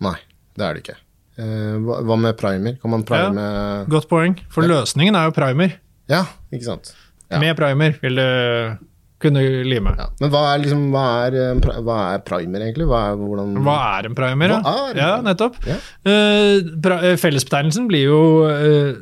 Nei, 0.00 0.16
det 0.56 0.66
er 0.66 0.74
det 0.76 0.84
ikke. 0.84 0.98
Eh, 1.40 1.76
hva, 1.80 2.16
med 2.20 2.36
primer? 2.36 2.76
Kan 2.82 2.90
man 2.92 3.04
prime 3.08 3.44
Godt 3.88 4.08
poeng, 4.10 4.36
for 4.52 4.66
løsningen 4.68 5.16
er 5.16 5.30
jo 5.30 5.36
primer. 5.36 5.78
Ja, 6.10 6.24
ikke 6.52 6.66
sant. 6.66 6.92
Med 7.30 7.54
primer 7.56 7.94
vil 8.02 8.18
det 8.18 8.78
kunne 9.20 9.42
lime. 9.66 9.92
Ja. 9.98 10.08
Men 10.20 10.32
hva 10.32 10.42
er, 10.52 10.62
liksom, 10.64 10.86
hva, 10.94 11.04
er, 11.26 11.38
eh, 11.40 11.80
hva 11.84 11.98
er 12.14 12.24
primer, 12.26 12.64
egentlig? 12.66 12.88
Hva 12.90 13.02
er, 13.10 13.20
hvordan, 13.20 13.54
Hva 13.66 13.76
er 13.98 14.08
en 14.10 14.16
primer? 14.18 14.56
Hva 14.64 14.74
er 14.90 15.00
ja, 15.00 15.10
nettopp. 15.24 15.60
Ja. 15.68 15.78
Uh, 16.06 17.16
fellesbetegnelsen 17.20 17.88
blir 17.90 18.06
jo 18.08 18.22
uh, 18.48 18.94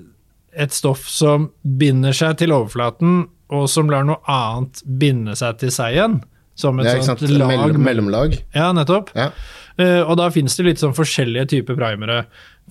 et 0.58 0.74
stoff 0.74 1.06
som 1.10 1.50
binder 1.62 2.16
seg 2.16 2.40
til 2.42 2.54
overflaten, 2.56 3.22
og 3.54 3.68
som 3.72 3.88
lar 3.92 4.04
noe 4.04 4.18
annet 4.28 4.82
binde 5.00 5.36
seg 5.38 5.62
til 5.62 5.72
seg 5.72 5.96
igjen. 5.96 6.18
Som 6.58 6.80
et 6.82 6.88
Ja, 6.90 6.98
sånt 7.06 7.22
lag. 7.30 7.52
Mellom, 7.52 7.82
mellomlag. 7.86 8.34
Ja, 8.50 8.72
nettopp. 8.74 9.12
Ja. 9.14 9.30
Eh, 9.78 10.00
og 10.02 10.16
da 10.18 10.26
finnes 10.34 10.56
det 10.58 10.66
litt 10.66 10.82
sånn 10.82 10.96
forskjellige 10.96 11.46
typer 11.54 11.78
primere, 11.78 12.24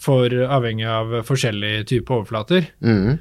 for, 0.04 0.28
avhengig 0.30 0.86
av 0.92 1.16
forskjellige 1.26 1.88
typer 1.94 2.20
overflater. 2.20 2.68
Mhm. 2.84 3.18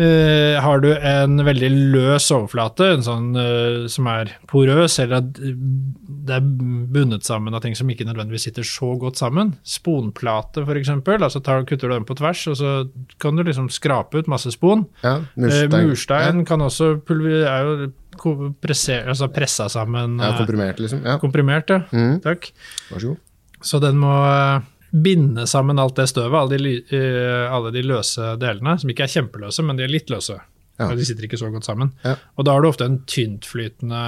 Eh, 0.00 0.56
har 0.62 0.80
du 0.80 0.88
en 0.96 1.42
veldig 1.44 1.68
løs 1.92 2.30
overflate, 2.32 2.86
en 2.94 3.02
sånn 3.04 3.26
uh, 3.36 3.88
som 3.90 4.06
er 4.08 4.30
porøs, 4.48 4.94
eller 5.02 5.18
at 5.18 5.36
det 5.36 6.36
er 6.38 6.46
bundet 6.94 7.26
sammen 7.26 7.56
av 7.56 7.60
ting 7.64 7.76
som 7.76 7.90
ikke 7.92 8.06
nødvendigvis 8.08 8.46
sitter 8.48 8.64
så 8.64 8.94
godt 9.00 9.20
sammen, 9.20 9.52
sponplate 9.66 10.64
f.eks., 10.64 10.92
altså 10.94 11.42
tar, 11.44 11.66
kutter 11.68 11.90
du 11.90 11.96
den 11.98 12.08
på 12.08 12.16
tvers, 12.16 12.46
og 12.48 12.56
så 12.60 12.72
kan 13.20 13.36
du 13.36 13.44
liksom 13.44 13.68
skrape 13.72 14.22
ut 14.22 14.30
masse 14.30 14.54
spon. 14.54 14.86
ja. 15.04 15.18
Eh, 15.20 15.44
Murstein. 15.44 15.88
murstein 15.90 16.44
kan 16.48 16.64
også 16.64 16.92
er 17.10 17.68
jo 17.68 17.90
altså 19.10 19.28
pressa 19.32 19.68
sammen, 19.68 20.18
Ja, 20.20 20.32
komprimert, 20.38 20.80
liksom. 20.80 21.04
Ja. 21.04 21.18
komprimert, 21.20 21.70
ja. 21.70 21.82
Mm. 21.92 22.20
Takk. 22.24 22.52
Vær 22.88 23.00
så 23.00 23.12
god. 23.12 23.26
Så 23.60 23.80
den 23.82 24.00
må 24.00 24.16
binde 24.90 25.46
sammen 25.46 25.78
alt 25.78 25.96
det 25.96 26.08
støvet, 26.10 26.36
alle 26.38 26.58
de, 26.58 26.76
eh, 26.96 27.46
alle 27.52 27.72
de 27.74 27.82
løse 27.86 28.34
delene, 28.40 28.76
som 28.80 28.90
ikke 28.90 29.06
er 29.06 29.14
kjempeløse, 29.14 29.64
men 29.66 29.78
de 29.78 29.86
er 29.86 29.92
litt 29.92 30.10
løse. 30.10 30.38
Ja. 30.80 30.88
De 30.96 31.04
sitter 31.04 31.28
ikke 31.28 31.38
så 31.40 31.50
godt 31.52 31.68
sammen. 31.68 31.92
Ja. 32.02 32.16
Og 32.36 32.46
da 32.46 32.54
har 32.56 32.64
du 32.64 32.70
ofte 32.70 32.88
en 32.88 33.02
tyntflytende 33.10 34.00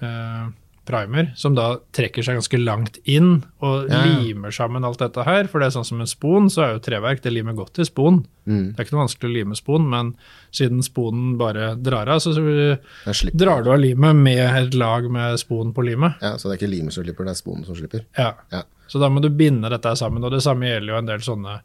eh, 0.00 0.46
primer, 0.88 1.28
som 1.36 1.54
da 1.54 1.76
trekker 1.94 2.24
seg 2.24 2.38
ganske 2.38 2.58
langt 2.58 2.96
inn 3.04 3.42
og 3.62 3.88
Ja, 3.90 4.00
ja. 4.00 4.14
limer 4.22 4.50
sammen 4.54 4.84
alt 4.84 4.98
dette 4.98 5.22
her. 5.26 5.46
For 5.46 5.60
det 5.60 5.68
er 5.68 5.74
sånn 5.76 5.86
som 5.86 6.00
en 6.02 6.08
spon, 6.10 6.48
så 6.50 6.62
er 6.64 6.72
jo 6.74 6.80
treverk, 6.86 7.20
det 7.22 7.32
limer 7.34 7.54
godt 7.58 7.74
til 7.78 7.86
spon. 7.86 8.22
Mm. 8.48 8.72
Det 8.72 8.80
er 8.80 8.86
ikke 8.88 8.96
noe 8.96 9.04
vanskelig 9.04 9.28
å 9.30 9.34
lime 9.36 9.58
spon, 9.58 9.86
men 9.92 10.14
siden 10.56 10.80
sponen 10.82 11.36
bare 11.38 11.74
drar 11.78 12.08
av, 12.10 12.18
så, 12.24 12.32
så 12.34 13.28
drar 13.36 13.62
du 13.62 13.70
av 13.70 13.78
limet 13.82 14.16
med 14.16 14.40
et 14.42 14.74
lag 14.74 15.06
med 15.12 15.38
spon 15.42 15.74
på 15.76 15.84
limet. 15.86 16.18
Ja, 16.24 16.34
så 16.40 16.48
det 16.48 16.56
er 16.56 16.62
ikke 16.64 16.72
limet 16.74 16.96
som 16.96 17.04
slipper, 17.06 17.28
det 17.28 17.36
er 17.36 17.42
sponen 17.42 17.68
som 17.68 17.78
slipper. 17.78 18.06
Ja. 18.18 18.32
Ja. 18.50 18.64
Så 18.90 18.98
da 18.98 19.06
må 19.12 19.22
du 19.22 19.28
binde 19.30 19.70
dette 19.70 19.92
sammen, 20.00 20.24
og 20.26 20.32
det 20.34 20.42
samme 20.42 20.66
gjelder 20.72 20.94
jo 20.96 20.98
en 20.98 21.12
del 21.12 21.22
sånne, 21.22 21.60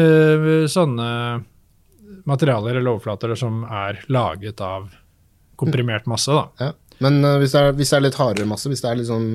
øh, 0.00 0.48
sånne 0.72 1.10
materialer 2.26 2.78
eller 2.78 2.94
overflater 2.96 3.34
som 3.38 3.64
er 3.68 4.00
laget 4.08 4.60
av 4.64 4.88
komprimert 5.56 6.06
masse. 6.10 6.32
Da. 6.32 6.48
Ja. 6.60 6.72
Men 7.04 7.20
uh, 7.24 7.36
hvis, 7.42 7.52
det 7.52 7.60
er, 7.60 7.74
hvis 7.76 7.92
det 7.92 7.98
er 7.98 8.04
litt 8.06 8.18
hardere 8.20 8.48
masse, 8.48 8.70
hvis 8.72 8.80
det 8.80 8.90
er 8.90 8.98
litt 9.00 9.10
sånn 9.10 9.28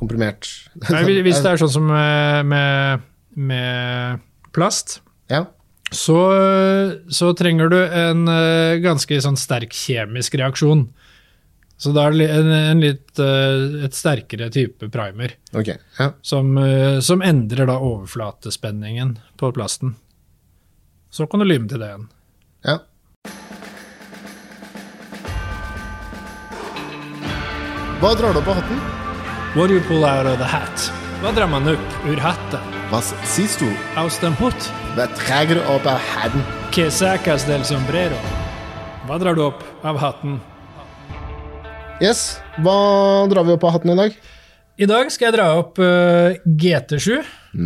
komprimert 0.00 0.48
Nei, 0.90 1.04
hvis 1.22 1.42
det 1.44 1.52
er 1.52 1.60
sånn 1.62 1.70
som 1.76 1.86
med, 1.86 3.04
med, 3.38 4.24
plast, 4.52 5.00
Ja. 5.30 5.44
så, 5.94 6.18
så 7.06 7.30
trenger 7.38 7.70
du 7.70 7.78
en 7.78 8.26
øh, 8.28 8.80
ganske 8.82 9.20
sånn 9.24 9.38
sterk 9.40 9.72
kjemisk 9.76 10.34
reaksjon. 10.40 10.88
Så 11.82 11.90
da 11.94 12.04
er 12.06 12.14
det 12.14 12.28
en, 12.30 12.50
en 12.52 12.82
litt, 12.82 13.08
øh, 13.18 13.80
et 13.86 13.96
sterkere 13.96 14.50
type 14.54 14.86
primer. 14.94 15.32
Okay, 15.54 15.78
Ja. 15.98 16.12
som, 16.22 16.52
eh, 16.60 17.00
som 17.02 17.22
endrer 17.26 17.66
da 17.70 17.78
overflatespenningen 17.82 19.16
på 19.40 19.50
plasten. 19.56 19.96
Så 21.10 21.26
kan 21.26 21.42
du 21.42 21.46
lime 21.48 21.68
til 21.68 21.82
det 21.82 21.88
igjen. 21.92 22.08
ja. 22.68 22.78
Hva 28.02 28.12
drar 28.18 28.34
du 28.34 28.40
opp 28.40 28.48
av 28.50 28.58
hatten? 28.58 28.78
What 29.54 29.68
do 29.70 29.76
you 29.76 29.82
pull 29.86 30.04
out 30.04 30.26
of 30.26 30.38
the 30.40 30.48
hat? 30.48 30.86
Hva 31.22 31.30
drar 31.36 31.48
man 31.50 31.68
opp 31.70 32.06
ur 32.10 32.18
hatten? 32.22 32.62
Hva 32.90 33.00
sier 33.04 33.52
du? 33.60 33.68
Aus 34.00 34.18
dem 34.22 34.34
hut. 34.40 34.68
Hva 34.96 35.06
trenger 35.16 35.60
du 35.60 35.62
opp 35.70 35.86
av 35.88 36.00
hatten? 36.12 36.42
Que 36.74 36.88
sacas 36.92 37.46
del 37.48 37.62
sombrero? 37.68 38.18
Hva 39.06 39.18
drar 39.22 39.38
du 39.38 39.44
opp 39.46 39.62
av 39.86 40.00
hatten? 40.02 40.40
Yes, 42.02 42.40
hva 42.64 42.74
drar 43.30 43.46
vi 43.46 43.54
opp 43.54 43.66
av 43.68 43.76
hatten 43.76 43.94
i 43.94 43.98
dag? 44.00 44.16
I 44.82 44.88
dag 44.88 45.10
skal 45.14 45.28
jeg 45.28 45.36
dra 45.36 45.46
opp 45.60 45.78
uh, 45.78 46.32
GT7 46.58 47.20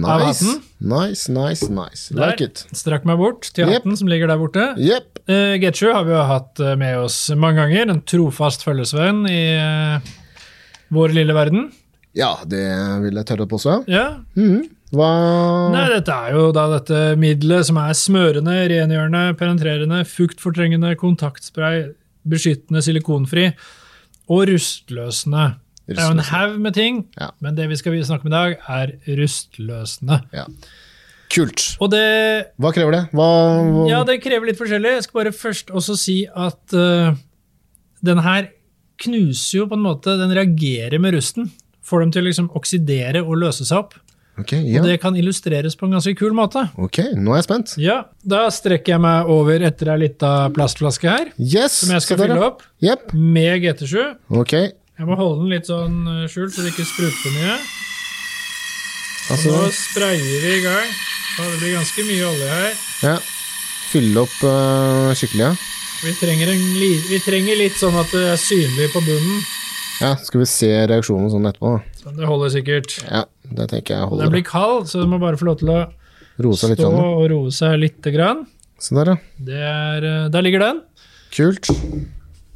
av 0.04 0.24
hatten. 0.26 0.58
nice, 0.82 1.30
nice, 1.32 1.68
nice. 1.70 2.10
Like 2.12 2.42
Der. 2.42 2.50
it. 2.50 2.64
Strakk 2.76 3.06
meg 3.08 3.16
bort 3.22 3.48
til 3.56 3.70
Yep. 3.70 3.78
hatten 3.86 3.96
som 3.96 4.10
ligger 4.10 4.28
der 4.28 4.40
borte. 4.42 4.66
Yep. 4.76 5.22
Uh, 5.30 5.54
GT7 5.62 5.94
har 5.96 6.04
vi 6.04 6.12
jo 6.12 6.24
hatt 6.28 6.60
eh, 6.60 6.74
med 6.76 6.98
oss 7.06 7.16
mange 7.38 7.62
ganger. 7.62 7.88
En 7.94 8.02
trofast 8.04 8.66
følgesvenn 8.66 9.24
i 9.30 9.40
eh, 9.56 10.12
vår 10.92 11.14
lille 11.16 11.34
verden. 11.36 11.68
Ja, 12.16 12.32
det 12.48 12.62
vil 13.04 13.18
jeg 13.18 13.28
tørre 13.28 13.44
å 13.46 13.50
påstå. 13.50 13.84
Ja, 13.90 14.08
Mm. 14.36 14.70
Hva 14.94 15.72
Nei, 15.72 15.88
dette 15.90 16.14
er 16.14 16.36
jo 16.36 16.52
da 16.54 16.68
dette 16.78 17.16
middelet 17.18 17.66
som 17.66 17.76
er 17.82 17.90
smørende, 17.98 18.54
rengjørende, 18.70 19.34
penetrerende, 19.36 20.04
fuktfortrengende, 20.06 20.92
kontaktspray, 21.00 21.88
beskyttende, 22.26 22.82
silikonfri 22.86 23.48
og 24.30 24.46
rustløsende. 24.52 25.56
Det 25.86 25.98
er 25.98 26.06
jo 26.06 26.16
en 26.16 26.24
haug 26.30 26.56
med 26.62 26.74
ting, 26.74 27.04
Ja. 27.18 27.30
men 27.40 27.54
det 27.56 27.68
vi 27.68 27.76
skal 27.76 27.92
snakke 28.04 28.26
om 28.26 28.32
i 28.32 28.36
dag, 28.36 28.56
er 28.68 28.92
rustløsende. 29.06 30.22
Ja. 30.32 30.44
Kult. 31.30 31.76
Det 31.90 32.46
Hva 32.58 32.72
krever 32.72 32.92
det? 32.92 33.10
Hva, 33.12 33.26
hva 33.66 33.88
Ja, 33.90 34.04
det 34.04 34.22
krever 34.22 34.46
litt 34.46 34.58
forskjellig. 34.58 34.94
Jeg 34.94 35.02
skal 35.02 35.24
bare 35.24 35.32
først 35.34 35.70
også 35.74 35.96
si 35.98 36.26
at 36.26 36.74
uh, 36.74 37.14
den 38.04 38.18
her 38.18 38.48
knuser 39.04 39.60
jo 39.62 39.68
på 39.70 39.76
en 39.76 39.84
måte 39.84 40.16
Den 40.20 40.32
reagerer 40.36 40.98
med 41.02 41.14
rusten. 41.16 41.50
Får 41.86 42.02
dem 42.02 42.12
til 42.14 42.24
å 42.24 42.28
liksom 42.28 42.50
oksidere 42.58 43.22
og 43.22 43.38
løse 43.44 43.66
seg 43.68 43.78
opp. 43.84 43.94
Okay, 44.36 44.60
ja. 44.68 44.82
Og 44.82 44.88
det 44.90 44.98
kan 45.00 45.14
illustreres 45.16 45.78
på 45.80 45.86
en 45.86 45.94
ganske 45.96 46.12
kul 46.18 46.34
måte. 46.36 46.66
ok, 46.76 46.98
nå 47.16 47.32
er 47.32 47.38
jeg 47.40 47.46
spent. 47.46 47.70
Ja, 47.80 48.02
Da 48.20 48.42
strekker 48.52 48.92
jeg 48.96 49.00
meg 49.00 49.30
over 49.32 49.62
etter 49.64 49.94
ei 49.94 49.98
lita 50.02 50.32
plastflaske 50.52 51.08
her, 51.08 51.30
Yes! 51.38 51.78
som 51.80 51.94
jeg 51.94 52.04
skal 52.04 52.18
fylle 52.20 52.36
opp 52.44 52.60
yep. 52.84 53.14
med 53.14 53.62
GT7. 53.64 53.96
Ok. 54.28 54.52
Jeg 54.52 55.08
må 55.08 55.16
holde 55.16 55.40
den 55.40 55.54
litt 55.54 55.70
sånn 55.70 55.96
eh, 56.08 56.26
skjult, 56.28 56.52
så 56.52 56.64
det 56.66 56.74
ikke 56.74 56.84
spruter 56.88 57.16
for 57.22 57.32
mye. 57.38 57.56
Altså, 59.32 59.50
nå 59.56 59.70
sprayer 59.74 60.20
vi 60.44 60.52
i 60.58 60.60
gang. 60.64 60.92
Det 61.36 61.48
blir 61.60 61.72
ganske 61.76 62.04
mye 62.10 62.28
olje 62.28 62.52
her. 62.52 62.76
ja. 63.08 63.16
Fylle 63.86 64.18
opp 64.26 64.36
uh, 64.42 65.12
skikkelig, 65.14 65.44
ja. 65.46 65.50
Vi 66.04 66.12
trenger, 66.20 66.50
en 66.52 66.64
li 66.76 66.90
vi 67.08 67.18
trenger 67.24 67.56
litt 67.56 67.78
sånn 67.80 67.96
at 67.96 68.10
det 68.12 68.24
er 68.34 68.40
synlig 68.40 68.90
på 68.92 69.00
bunnen. 69.06 69.38
Ja, 70.02 70.10
skal 70.20 70.42
vi 70.42 70.48
se 70.50 70.68
reaksjonen 70.90 71.30
sånn 71.32 71.48
etterpå, 71.48 71.76
da. 71.78 72.00
Så 72.02 72.12
det 72.18 72.28
holder 72.28 72.52
sikkert. 72.52 72.96
Ja, 73.06 73.22
det 73.48 73.68
tenker 73.72 73.96
jeg 73.96 74.10
Den 74.10 74.26
Det 74.26 74.32
blir 74.34 74.44
kald, 74.44 74.90
så 74.90 75.00
du 75.00 75.08
må 75.08 75.20
bare 75.22 75.40
få 75.40 75.48
lov 75.48 75.56
til 75.62 75.72
å 75.72 75.80
seg 76.36 76.74
litt. 76.74 76.82
stå 76.82 76.90
Grann. 76.90 77.00
og 77.00 77.24
roe 77.32 77.54
seg 77.54 77.78
lite 77.80 78.12
grann. 78.12 78.44
Se 78.78 78.94
der, 78.94 79.14
ja. 79.14 79.16
Det 79.48 79.62
er, 79.70 80.04
eh, 80.04 80.28
der 80.28 80.44
ligger 80.44 80.60
den. 80.60 80.82
Kult. 81.32 81.70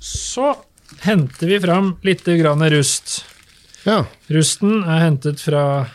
Så 0.01 0.53
henter 1.01 1.49
vi 1.49 1.61
fram 1.61 1.95
litt 2.05 2.25
grann 2.25 2.61
rust. 2.71 3.23
Ja. 3.87 4.05
Rusten 4.29 4.85
er 4.85 5.07
hentet 5.07 5.41
fra 5.41 5.89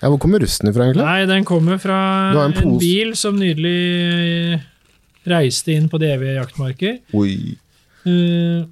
ja. 0.00 0.08
Hvor 0.08 0.18
kommer 0.22 0.38
rusten 0.38 0.70
ifra, 0.70 0.86
egentlig? 0.86 1.04
Nei, 1.04 1.26
den 1.26 1.44
kommer 1.46 1.78
fra 1.82 1.98
en 2.30 2.54
en, 2.54 2.76
bil 2.78 3.16
som 3.18 3.38
nydelig 3.38 4.60
reiste 5.26 5.72
inn 5.74 5.88
på 5.88 5.98
de 6.00 6.06
evige 6.14 6.36
jaktmarker. 6.38 6.98
Oi. 7.18 7.56
Eh, 8.06 8.66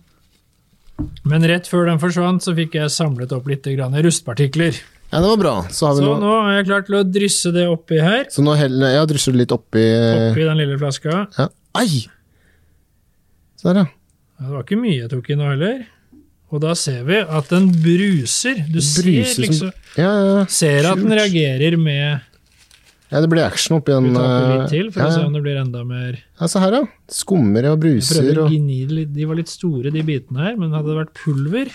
Men 1.29 1.45
rett 1.45 1.67
før 1.69 1.87
den 1.91 1.99
forsvant, 2.01 2.41
så 2.45 2.55
fikk 2.57 2.75
jeg 2.79 2.89
samlet 2.95 3.33
opp 3.37 3.49
litt 3.51 3.67
grann 3.69 3.93
rustpartikler. 4.07 4.77
Ja, 5.13 5.21
det 5.21 5.29
var 5.29 5.37
bra. 5.39 5.55
Så 5.71 5.87
har 5.87 5.95
vi 5.95 6.01
Så 6.03 6.07
nå 6.07 6.15
nå 6.23 6.31
har 6.43 6.55
jeg 6.57 6.67
klart 6.67 6.87
til 6.89 6.97
å 6.99 7.03
drysse 7.05 7.53
det 7.55 7.67
oppi 7.71 7.99
her. 8.03 8.25
Så 8.33 8.43
nå 8.43 8.55
heller 8.59 8.95
ja, 8.97 9.05
drysser 9.07 9.33
du 9.33 9.39
litt 9.39 9.53
oppi 9.55 9.83
Oppi 9.83 10.47
den 10.49 10.57
lille 10.59 10.79
flaska. 10.81 11.27
ja. 11.39 11.49
Ai! 11.77 12.07
Se 13.61 13.69
der, 13.69 13.83
ja. 13.83 13.87
Ja, 14.41 14.47
Det 14.47 14.53
var 14.55 14.65
ikke 14.65 14.79
mye 14.81 14.97
jeg 15.03 15.11
tok 15.13 15.29
i 15.31 15.37
nå 15.37 15.51
heller. 15.51 15.85
Og 16.55 16.61
da 16.63 16.73
ser 16.79 17.03
vi 17.05 17.19
at 17.21 17.49
den 17.51 17.69
bruser. 17.83 18.59
Du 18.73 18.81
ser 18.81 19.07
liksom 19.43 19.55
som 19.59 19.73
Ja, 19.99 20.11
ja, 20.11 20.35
ja. 20.41 20.45
Ser 20.49 20.87
at 20.91 20.97
den 21.01 21.13
reagerer 21.13 21.77
med 21.81 22.21
ja, 23.07 23.21
det 23.23 23.29
blir 23.31 23.45
action 23.47 23.77
oppi 23.79 23.95
Vi 23.95 24.11
en 24.11 24.17
tar 24.17 24.27
øh, 24.27 24.49
litt 24.53 24.73
til 24.73 24.89
for 24.91 25.05
ja, 25.05 25.11
å 25.11 25.15
se 25.15 25.27
om 25.29 25.37
det 25.37 25.43
blir 25.45 25.61
enda 25.61 25.85
mer 25.87 26.17
ja, 26.19 26.49
se 26.51 26.63
her, 26.63 26.75
ja. 26.75 26.83
Skummer 27.13 27.69
og 27.71 27.79
bruser 27.85 28.27
og 28.43 28.51
litt. 28.51 29.13
De 29.15 29.29
var 29.31 29.39
litt 29.39 29.53
store, 29.53 29.93
de 29.95 30.03
bitene 30.07 30.43
her, 30.43 30.57
men 30.59 30.75
hadde 30.75 30.91
det 30.91 30.99
vært 30.99 31.15
pulver, 31.21 31.71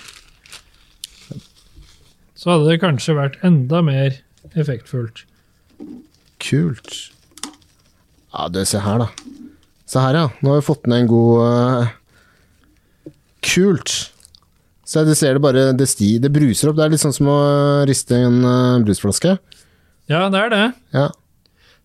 så 2.36 2.56
hadde 2.56 2.68
det 2.68 2.82
kanskje 2.84 3.16
vært 3.16 3.40
enda 3.48 3.80
mer 3.86 4.20
effektfullt. 4.58 5.24
Kult. 6.42 6.96
Ja, 8.32 8.48
du, 8.52 8.62
se 8.66 8.82
her, 8.82 9.06
da. 9.06 9.10
Se 9.88 10.02
her, 10.02 10.18
ja. 10.18 10.28
Nå 10.42 10.54
har 10.54 10.62
vi 10.62 10.68
fått 10.68 10.88
ned 10.90 11.06
en 11.06 11.12
god 11.12 11.44
uh... 11.46 11.92
Kult. 13.46 13.94
Se, 14.88 15.04
du 15.08 15.14
ser 15.18 15.38
det 15.38 15.42
bare 15.44 15.72
Det 15.78 15.88
sti, 15.90 16.16
det 16.24 16.32
bruser 16.34 16.72
opp. 16.72 16.78
Det 16.80 16.86
er 16.86 16.94
litt 16.94 17.04
sånn 17.04 17.16
som 17.16 17.30
å 17.32 17.40
riste 17.88 18.18
en 18.18 18.42
uh, 18.44 18.82
brusflaske. 18.84 19.38
Ja, 20.12 20.26
det 20.34 20.42
er 20.42 20.52
det. 20.52 20.64
Ja. 20.96 21.08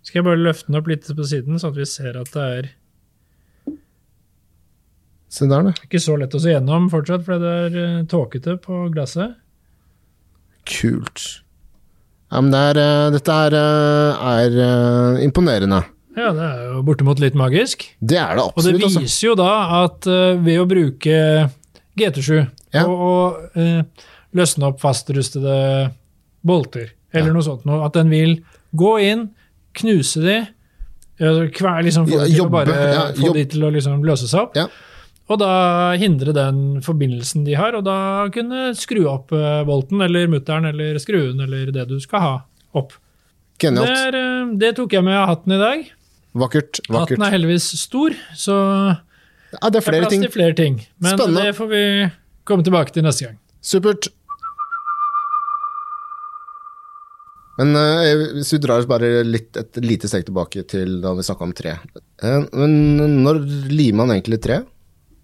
Skal 0.07 0.21
jeg 0.21 0.27
bare 0.29 0.39
løfte 0.39 0.71
den 0.71 0.79
opp 0.79 0.89
litt 0.91 1.09
på 1.19 1.25
siden, 1.27 1.59
sånn 1.59 1.73
at 1.75 1.81
vi 1.81 1.87
ser 1.91 2.19
at 2.21 2.31
det 2.35 2.45
er 2.59 2.69
Se 5.37 5.45
der, 5.51 5.67
du. 5.67 5.73
ikke 5.85 5.99
så 6.01 6.15
lett 6.21 6.35
å 6.39 6.41
se 6.41 6.53
gjennom 6.55 6.87
fortsatt, 6.93 7.25
for 7.27 7.43
det 7.43 7.51
er 7.67 7.75
eh, 7.83 7.97
tåkete 8.09 8.55
på 8.63 8.85
glasset. 8.95 9.35
Kult. 10.67 11.25
Ja, 12.31 12.41
men 12.41 12.53
det 12.55 12.61
er, 12.71 12.79
øh, 12.81 13.11
dette 13.15 13.35
er, 13.49 13.57
øh, 13.59 14.25
er 14.31 15.21
imponerende. 15.27 15.83
Ja, 16.17 16.31
det 16.33 16.47
er 16.47 16.63
jo 16.71 16.81
bortimot 16.87 17.21
litt 17.21 17.37
magisk. 17.37 17.85
Det 18.01 18.17
er 18.23 18.39
det 18.39 18.47
absolutt. 18.47 18.79
Og 18.79 18.81
det 18.81 18.87
altså. 18.89 19.03
viser 19.05 19.27
jo 19.29 19.35
da 19.43 19.51
at 19.83 20.09
eh, 20.09 20.39
ved 20.47 20.63
å 20.63 20.69
bruke 20.71 21.19
GT7 22.01 22.31
Ja. 22.75 22.87
og, 22.87 23.03
og 23.11 23.59
eh, 23.61 23.83
løsne 24.37 24.71
opp 24.71 24.81
fastrustede 24.81 25.59
bolter, 26.47 26.95
eller 27.13 27.33
Ja. 27.33 27.35
noe 27.37 27.45
sånt, 27.45 27.67
noe, 27.69 27.83
at 27.85 27.99
den 27.99 28.09
vil 28.15 28.39
gå 28.77 28.95
inn, 29.05 29.27
knuse 29.77 30.23
de, 30.25 30.37
kver, 31.57 31.83
liksom 31.87 32.07
få 32.09 32.19
Ja, 32.19 32.27
de 32.27 32.35
til 32.37 32.45
å 32.45 32.51
bare 32.53 32.75
ja, 32.93 33.07
få 33.17 33.33
de 33.37 33.45
til 33.49 33.65
å 33.65 33.71
liksom 33.73 34.03
løse 34.05 34.29
seg 34.29 34.43
opp. 34.47 34.57
Ja. 34.59 34.67
Og 35.27 35.41
da 35.43 35.51
hindre 35.99 36.31
den 36.37 36.81
forbindelsen 36.87 37.45
de 37.47 37.57
har, 37.59 37.75
og 37.75 37.83
da 37.89 38.29
kunne 38.35 38.69
skru 38.79 39.07
opp 39.11 39.33
volten, 39.33 39.65
bolten 39.67 40.05
eller 40.07 40.29
mutteren 40.31 40.69
eller 40.71 41.01
skruen 41.03 41.41
eller 41.43 41.73
det 41.75 41.89
du 41.91 41.97
skal 42.03 42.23
ha 42.23 42.35
opp. 42.79 42.93
Det, 43.57 43.65
Genialt. 43.67 43.89
er, 43.91 44.19
eh, 44.21 44.53
det 44.61 44.75
tok 44.77 44.93
jeg 44.93 45.03
med 45.07 45.17
av 45.17 45.31
hatten 45.33 45.57
i 45.57 45.59
dag. 45.59 45.87
Vakkert. 46.37 46.83
vakkert. 46.87 47.17
Hatten 47.17 47.25
er 47.25 47.33
heldigvis 47.33 47.71
stor, 47.81 48.13
så 48.37 48.57
Ja, 49.57 49.71
det 49.71 49.81
er 49.81 49.81
det 49.81 49.81
er 49.81 50.01
plass 50.03 50.13
ting. 50.13 50.23
til 50.23 50.31
flere 50.31 50.55
ting. 50.55 50.75
Men 51.01 51.17
Spennende. 51.17 51.43
det 51.49 51.57
får 51.57 51.69
vi 51.71 51.83
komme 52.45 52.63
tilbake 52.63 52.93
til 52.93 53.03
neste 53.03 53.25
gang. 53.25 53.39
Supert. 53.63 54.09
Men 57.57 57.73
uh, 57.77 58.35
hvis 58.37 58.53
vi 58.55 58.61
drar 58.63 58.83
oss 58.83 58.89
bare 58.89 59.23
litt, 59.25 59.57
et 59.57 59.81
lite 59.85 60.11
steg 60.11 60.27
tilbake 60.29 60.67
til 60.69 60.99
da 61.05 61.15
vi 61.17 61.25
snakka 61.27 61.49
om 61.49 61.55
tre. 61.57 61.77
Uh, 62.23 62.43
men 62.53 63.23
når 63.25 63.43
limer 63.73 64.05
man 64.05 64.17
egentlig 64.17 64.43
tre? 64.45 64.61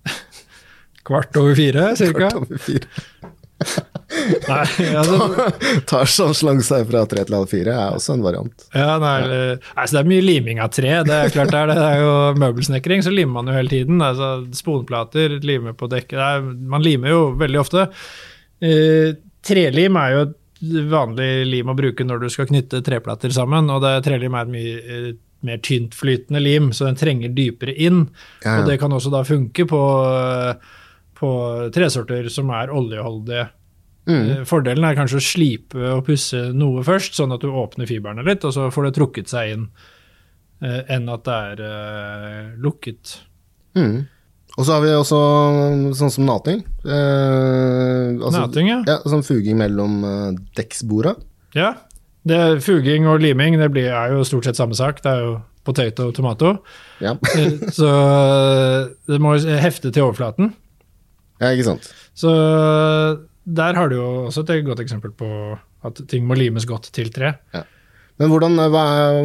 Kvart 1.06 1.36
over 1.40 1.56
fire, 1.58 1.92
cirka? 1.98 2.30
Kvart 2.30 2.40
over 2.40 2.62
fire. 2.62 2.88
Nei, 4.12 4.64
altså, 4.98 5.46
Tar 5.88 6.10
sånn 6.10 6.34
slang 6.36 6.60
seg 6.64 6.84
fra 6.88 7.04
tre 7.08 7.24
til 7.26 7.36
halv 7.36 7.50
fire 7.50 7.74
er 7.74 7.96
også 7.96 8.16
en 8.16 8.24
variant. 8.24 8.66
ja, 8.74 8.96
nei, 9.00 9.14
ja. 9.22 9.54
altså, 9.76 9.96
det 9.96 10.02
er 10.02 10.10
mye 10.10 10.24
liming 10.24 10.60
av 10.62 10.72
tre. 10.74 10.90
Det 11.06 11.16
er 11.16 11.32
klart 11.32 11.52
det 11.54 11.60
er 11.62 11.72
det. 11.72 11.78
Er 11.86 12.02
jo 12.02 12.12
møbelsnekring, 12.42 13.04
så 13.06 13.14
limer 13.14 13.38
man 13.38 13.50
jo 13.50 13.56
hele 13.56 13.72
tiden. 13.72 14.02
Altså, 14.04 14.30
sponplater, 14.56 15.38
limer 15.46 15.76
på 15.78 15.88
dekket. 15.92 16.52
Man 16.74 16.84
limer 16.84 17.14
jo 17.14 17.22
veldig 17.40 17.62
ofte. 17.62 17.88
Uh, 18.62 19.16
trelim 19.46 19.98
er 19.98 20.14
jo 20.16 20.24
et 20.26 20.38
vanlig 20.62 21.30
lim 21.48 21.70
å 21.72 21.76
bruke 21.78 22.04
når 22.06 22.22
du 22.22 22.28
skal 22.32 22.48
knytte 22.50 22.82
treplater 22.86 23.34
sammen, 23.34 23.70
og 23.72 23.82
det, 23.84 23.96
trelim 24.06 24.36
er 24.38 24.46
et 24.46 24.52
mye 24.52 24.74
eh, 24.82 25.12
mer 25.42 25.58
tyntflytende 25.58 26.40
lim, 26.40 26.70
så 26.72 26.86
den 26.86 26.98
trenger 26.98 27.32
dypere 27.34 27.74
inn. 27.74 28.04
Ja, 28.44 28.60
Og 28.60 28.68
det 28.70 28.78
kan 28.78 28.92
også 28.94 29.10
da 29.12 29.24
funke 29.26 29.66
på, 29.68 29.82
på 31.18 31.32
tresorter 31.74 32.28
som 32.30 32.52
er 32.54 32.70
oljeholdige. 32.70 33.48
Mm. 34.06 34.22
Eh, 34.30 34.44
Fordelen 34.48 34.86
er 34.86 34.98
kanskje 34.98 35.20
å 35.20 35.24
slipe 35.24 35.90
og 35.96 36.04
pusse 36.06 36.48
noe 36.54 36.82
først, 36.86 37.18
sånn 37.18 37.34
at 37.34 37.42
du 37.42 37.50
åpner 37.50 37.90
fiberne 37.90 38.24
litt, 38.26 38.46
og 38.46 38.54
så 38.54 38.70
får 38.74 38.88
det 38.88 38.94
trukket 38.98 39.34
seg 39.34 39.56
inn, 39.56 39.68
eh, 40.62 40.80
enn 40.96 41.10
at 41.12 41.26
det 41.26 41.38
er 41.52 41.64
eh, 41.68 42.48
lukket. 42.62 43.18
Mm. 43.78 44.02
Og 44.58 44.66
så 44.66 44.74
har 44.74 44.82
vi 44.84 44.90
også 44.92 45.18
sånn 45.96 46.12
som 46.12 46.26
nating. 46.28 46.60
Eh, 46.84 48.10
altså, 48.18 48.42
Nating, 48.42 48.68
ja. 48.68 48.80
Ja, 48.88 48.98
sånn 49.08 49.24
fuging 49.24 49.56
mellom 49.60 50.02
eh, 50.04 50.28
dekksborda. 50.58 51.16
ja. 51.58 51.72
Det, 52.22 52.36
fuging 52.62 53.08
og 53.10 53.18
liming 53.18 53.56
det 53.58 53.66
blir, 53.74 53.88
er 53.90 54.12
jo 54.14 54.20
stort 54.22 54.46
sett 54.46 54.54
samme 54.54 54.76
sak. 54.78 55.00
Det 55.02 55.10
er 55.10 55.24
jo 55.24 55.30
potato 55.66 56.04
og 56.06 56.14
tomato. 56.14 56.52
Ja. 57.02 57.16
Eh, 57.34 57.56
så 57.74 57.88
eh, 57.90 58.92
det 59.10 59.18
må 59.18 59.32
hefte 59.58 59.90
til 59.90 60.04
overflaten. 60.04 60.52
ja, 61.42 61.50
ikke 61.50 61.66
sant. 61.66 61.88
Så 62.14 62.30
der 63.42 63.74
har 63.74 63.90
du 63.90 63.96
jo 63.96 64.06
også 64.28 64.44
et 64.46 64.62
godt 64.68 64.84
eksempel 64.84 65.10
på 65.18 65.28
at 65.82 65.98
ting 66.06 66.22
må 66.28 66.36
limes 66.38 66.62
godt 66.68 66.92
til 66.94 67.10
tre. 67.10 67.32
Ja. 67.56 67.64
Men 68.22 68.30
hvordan, 68.30 68.54
eh, 68.60 68.70
hva, 68.70 68.84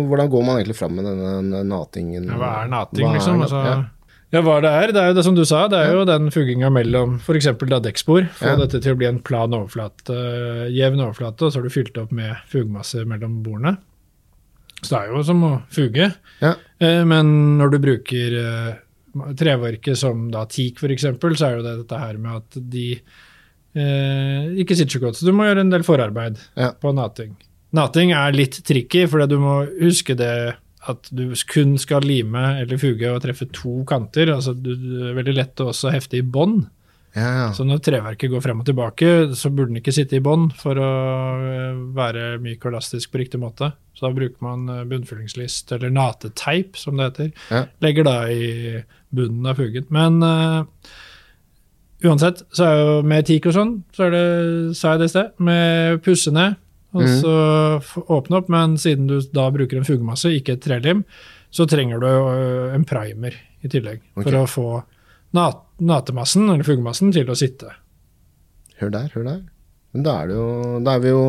hvordan 0.10 0.32
går 0.34 0.48
man 0.48 0.58
egentlig 0.58 0.80
fram 0.80 0.98
med 0.98 1.06
denne 1.06 1.62
natingen? 1.70 2.26
Ja, 2.32 2.40
hva 2.42 2.52
er 2.64 2.74
nating, 2.74 3.06
Hva 3.06 3.12
er 3.14 3.20
liksom? 3.20 3.44
Altså, 3.46 3.62
ja. 3.68 3.78
Ja. 4.32 4.42
hva 4.42 4.58
det 4.62 4.72
er? 4.72 4.92
Det 4.96 5.02
er 5.02 5.08
jo 5.12 5.18
det 5.18 5.24
som 5.26 5.36
du 5.36 5.44
sa, 5.46 5.68
det 5.72 5.78
er 5.80 5.94
jo 5.96 6.06
den 6.06 6.30
fugginga 6.34 6.70
mellom 6.74 7.18
f.eks. 7.20 7.48
dekkspor. 7.88 8.28
Få 8.40 8.46
Ja. 8.54 8.56
dette 8.60 8.82
til 8.84 8.94
å 8.96 8.98
bli 9.00 9.08
en 9.08 9.20
plan 9.20 9.50
overflate, 9.54 10.10
eh, 10.14 10.66
jevn 10.76 11.00
overflate, 11.06 11.42
og 11.46 11.52
så 11.54 11.60
har 11.60 11.64
du 11.64 11.70
fylt 11.74 11.98
opp 11.98 12.12
med 12.12 12.36
fugemasse 12.52 13.06
mellom 13.06 13.42
bordene. 13.44 13.78
Så 14.84 14.90
det 14.94 15.00
er 15.00 15.14
jo 15.16 15.24
som 15.24 15.42
å 15.44 15.54
fuge. 15.74 16.12
Ja. 16.42 16.56
Eh, 16.80 17.04
Men 17.04 17.58
når 17.58 17.72
du 17.72 17.80
bruker 17.80 18.36
eh, 18.42 18.76
treverket 19.34 19.98
som 19.98 20.30
da 20.30 20.46
teak 20.46 20.78
f.eks., 20.78 21.08
så 21.40 21.48
er 21.48 21.56
jo 21.58 21.64
det 21.64 21.78
dette 21.88 21.98
her 22.00 22.18
med 22.22 22.36
at 22.36 22.60
de 22.70 23.00
eh, 23.76 24.54
ikke 24.62 24.76
sitter 24.78 24.98
så 25.00 25.02
godt. 25.08 25.18
Så 25.20 25.26
du 25.26 25.34
må 25.34 25.48
gjøre 25.48 25.62
en 25.66 25.70
del 25.74 25.84
forarbeid 25.88 26.38
Ja. 26.56 26.72
på 26.74 26.94
nating. 26.94 27.36
Nating 27.74 28.12
er 28.14 28.32
litt 28.32 28.62
tricky, 28.64 29.06
for 29.08 29.26
du 29.28 29.38
må 29.40 29.68
huske 29.82 30.16
det 30.16 30.56
at 30.88 31.10
du 31.10 31.26
kun 31.50 31.76
skal 31.82 32.06
lime 32.06 32.44
eller 32.62 32.80
fuge 32.80 33.10
og 33.12 33.22
treffe 33.24 33.48
to 33.54 33.82
kanter. 33.90 34.30
altså 34.34 34.54
du, 34.54 34.76
Det 34.76 35.12
er 35.12 35.18
veldig 35.18 35.38
lett 35.40 35.64
å 35.64 35.72
også 35.74 35.92
hefte 35.94 36.20
i 36.20 36.26
bånd. 36.26 36.68
Ja, 37.18 37.30
ja. 37.34 37.48
Så 37.56 37.66
når 37.66 37.82
treverket 37.86 38.30
går 38.30 38.44
frem 38.44 38.62
og 38.62 38.68
tilbake, 38.68 39.10
så 39.38 39.50
burde 39.50 39.72
den 39.72 39.82
ikke 39.82 39.96
sitte 39.96 40.20
i 40.20 40.24
bånd 40.24 40.52
for 40.60 40.78
å 40.78 40.92
eh, 41.42 41.80
være 41.98 42.36
myk 42.44 42.62
og 42.66 42.76
elastisk 42.76 43.14
på 43.14 43.22
riktig 43.24 43.42
måte. 43.42 43.72
Så 43.98 44.06
da 44.06 44.14
bruker 44.14 44.38
man 44.46 44.68
eh, 44.70 44.86
bunnfyllingslist, 44.90 45.74
eller 45.74 45.94
nateteip, 45.94 46.78
som 46.78 47.00
det 47.00 47.10
heter. 47.10 47.32
Ja. 47.50 47.64
Legger 47.84 48.06
da 48.08 48.18
i 48.30 48.84
bunnen 49.16 49.50
av 49.50 49.58
fugen. 49.58 49.88
Men 49.94 50.22
uh, 50.22 50.68
uansett, 52.06 52.44
så 52.54 52.68
er 52.68 52.82
jo 52.84 52.96
med 53.08 53.26
teak 53.30 53.50
og 53.50 53.56
sånn, 53.56 53.74
så 53.96 54.08
er 54.08 54.14
det, 54.14 54.26
sa 54.78 54.94
jeg 54.94 55.02
det 55.02 55.10
i 55.10 55.14
sted, 55.16 55.34
med 55.48 56.02
pusse 56.06 56.34
ned, 56.36 56.60
og 56.98 57.06
mm. 57.06 57.16
så 57.22 58.04
åpne 58.18 58.42
opp. 58.42 58.52
Men 58.54 58.78
siden 58.82 59.10
du 59.10 59.18
da 59.34 59.48
bruker 59.54 59.80
en 59.80 59.88
fugemasse, 59.88 60.34
ikke 60.36 60.58
et 60.58 60.64
trelim, 60.66 61.04
så 61.54 61.68
trenger 61.70 62.02
du 62.04 62.08
en 62.76 62.86
primer 62.88 63.38
i 63.64 63.72
tillegg. 63.72 64.04
For 64.18 64.42
å 64.42 64.46
få 64.50 64.70
nat 65.38 65.64
natemassen, 65.78 66.48
eller 66.50 66.66
fugemassen, 66.66 67.12
til 67.14 67.30
å 67.30 67.38
sitte. 67.38 67.74
Hør 68.82 68.94
der, 68.94 69.12
hør 69.14 69.28
der. 69.28 69.44
Men 69.96 70.06
da 70.06 70.16
er 70.22 70.30
det 70.30 70.36
jo 70.38 70.48
Da 70.86 70.98
har 70.98 71.02
vi 71.02 71.14
jo 71.14 71.22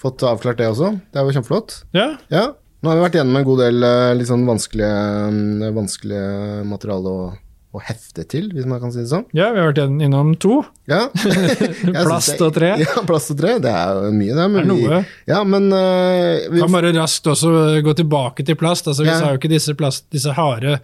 fått 0.00 0.22
avklart 0.26 0.60
det 0.60 0.68
også. 0.72 0.92
Det 1.12 1.20
er 1.20 1.26
jo 1.26 1.38
kjempeflott. 1.38 1.80
Ja, 1.96 2.12
Ja. 2.32 2.52
Nå 2.84 2.90
har 2.90 2.98
vi 2.98 3.04
vært 3.06 3.14
gjennom 3.16 3.38
en 3.38 3.44
god 3.46 3.60
del 3.62 3.84
eh, 3.88 4.10
litt 4.12 4.28
sånn 4.28 4.42
vanskelige, 4.44 4.96
mm, 5.32 5.62
vanskelige 5.72 6.64
materiale 6.68 7.12
å, 7.16 7.28
å 7.74 7.80
hefte 7.82 8.22
til, 8.30 8.44
hvis 8.54 8.66
man 8.70 8.78
kan 8.82 8.92
si 8.94 9.00
det 9.02 9.08
sånn. 9.10 9.24
ja 9.34 9.48
vi 9.52 9.58
har 9.60 9.72
vært 9.72 9.80
innom 10.06 10.34
to. 10.38 10.60
Ja. 10.90 11.08
Plast 12.06 12.40
og 12.44 12.52
tre. 12.54 12.70
Ja, 12.80 13.02
plast 13.06 13.32
og 13.34 13.38
tre. 13.40 13.56
Det 13.62 13.70
er 13.72 13.98
jo 14.06 14.12
mye, 14.14 14.34
det. 14.36 14.46
Men 14.52 14.54
Det 14.54 14.62
er 14.62 14.68
noe. 14.70 14.98
Vi, 15.02 15.32
ja, 15.32 15.40
men 15.44 15.66
uh, 15.74 16.44
vi, 16.52 16.60
Kan 16.62 16.72
bare 16.76 16.92
raskt 16.96 17.26
også 17.32 17.50
gå 17.84 17.94
tilbake 17.98 18.46
til 18.46 18.58
plast. 18.60 18.86
altså 18.90 19.02
Vi 19.06 19.10
Ja. 19.10 19.18
sa 19.20 19.32
jo 19.34 19.40
ikke 19.40 19.50
disse, 19.52 19.74
plast, 19.78 20.06
disse 20.14 20.34
harde, 20.36 20.78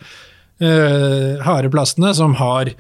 uh, 0.61 1.41
harde 1.47 1.71
plastene 1.73 2.15
som 2.17 2.35
har 2.41 2.73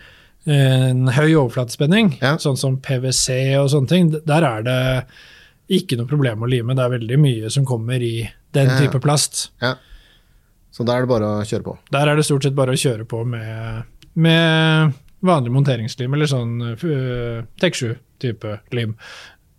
en 0.50 1.06
høy 1.12 1.34
overflatespenning, 1.36 2.14
Ja. 2.22 2.34
sånn 2.40 2.56
som 2.58 2.78
PwC 2.80 3.54
og 3.60 3.68
sånne 3.70 3.88
ting. 3.88 4.10
Der 4.26 4.42
er 4.48 4.62
det 4.64 4.78
ikke 5.70 5.98
noe 6.00 6.08
problem 6.10 6.40
å 6.42 6.48
lime. 6.50 6.74
Det 6.74 6.82
er 6.86 6.94
veldig 6.98 7.18
mye 7.20 7.50
som 7.52 7.66
kommer 7.68 8.00
i 8.02 8.24
den 8.56 8.72
type 8.80 8.98
plast. 9.04 9.50
ja. 9.62 9.76
Så 10.72 10.84
da 10.86 10.94
er 10.96 11.02
det 11.02 11.08
bare 11.10 11.26
å 11.26 11.42
kjøre 11.44 11.64
på. 11.66 11.72
Der 11.90 12.06
er 12.08 12.16
det 12.16 12.24
stort 12.24 12.44
sett 12.46 12.54
bare 12.54 12.70
å 12.76 12.78
kjøre 12.78 13.04
på 13.04 13.24
med, 13.26 13.82
med 14.20 14.96
vanlig 15.26 15.52
monteringslim, 15.52 16.14
eller 16.16 16.30
sånn 16.30 16.54
uh, 16.72 17.42
Tek7-type 17.60 18.56
lim. 18.76 18.96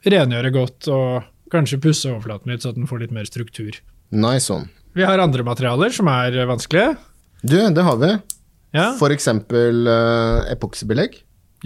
Rengjøre 0.08 0.54
godt 0.56 0.90
og 0.90 1.28
kanskje 1.54 1.82
pusse 1.84 2.10
overflaten 2.10 2.54
litt, 2.54 2.64
så 2.66 2.74
den 2.74 2.90
får 2.90 3.04
litt 3.04 3.16
mer 3.16 3.28
struktur. 3.30 3.78
Nice 4.12 4.52
on. 4.54 4.70
Vi 4.98 5.06
har 5.08 5.22
andre 5.24 5.46
materialer 5.48 5.94
som 5.96 6.10
er 6.12 6.36
vanskelige. 6.50 6.96
Du, 7.42 7.58
det 7.58 7.86
har 7.86 8.00
vi. 8.02 8.16
Ja. 8.76 8.92
For 9.00 9.12
eksempel 9.12 9.84
uh, 9.90 10.48
epoksybelegg 10.52 11.18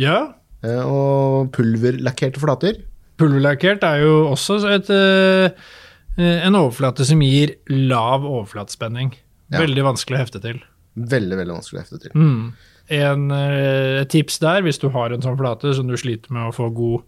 ja. 0.01 0.19
Uh, 0.65 0.83
og 0.89 1.51
pulverlakkerte 1.55 2.41
flater. 2.41 2.79
Pulverlakkert 3.19 3.85
er 3.87 4.01
jo 4.03 4.15
også 4.31 4.57
et, 4.73 4.89
uh, 4.89 5.75
en 6.17 6.57
overflate 6.57 7.05
som 7.07 7.21
gir 7.23 7.55
lav 7.69 8.25
overflatespenning. 8.25 9.13
Ja. 9.53 9.61
Veldig 9.61 9.85
vanskelig 9.85 10.17
å 10.17 10.23
hefte 10.23 10.41
til. 10.43 10.63
Veldig, 10.95 11.37
veldig 11.41 11.59
vanskelig 11.59 11.79
å 11.79 11.83
hefte 11.83 12.01
til. 12.07 12.15
Mm. 12.17 12.55
En 12.89 13.31
eh, 13.31 14.03
tips 14.05 14.39
der, 14.39 14.61
hvis 14.61 14.77
du 14.79 14.89
har 14.93 15.11
en 15.11 15.21
sånn 15.21 15.37
flate 15.39 15.73
som 15.73 15.87
du 15.87 15.95
sliter 15.97 16.31
med 16.31 16.49
å 16.51 16.53
få 16.55 16.67
god 16.75 17.01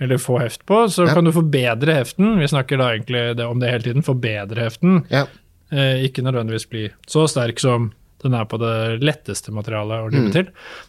eller 0.00 0.18
få 0.18 0.40
heft 0.42 0.64
på, 0.66 0.82
så 0.90 1.06
Ja. 1.06 1.14
kan 1.14 1.24
du 1.24 1.30
forbedre 1.32 1.94
heften. 1.94 2.38
Vi 2.38 2.46
snakker 2.50 2.76
da 2.78 2.90
egentlig 2.92 3.36
det, 3.36 3.46
om 3.46 3.58
det 3.60 3.70
hele 3.70 3.82
tiden. 3.86 4.02
Forbedre 4.04 4.56
heften. 4.66 5.04
Ja. 5.10 5.26
Eh, 5.72 6.04
ikke 6.08 6.22
nødvendigvis 6.22 6.68
bli 6.68 6.90
så 7.06 7.26
sterk 7.30 7.58
som 7.60 7.92
den 8.22 8.34
er 8.34 8.44
på 8.44 8.58
det 8.58 9.00
letteste 9.02 9.52
materialet 9.52 10.00
å 10.00 10.10
Mm. 10.12 10.32
til. 10.32 10.46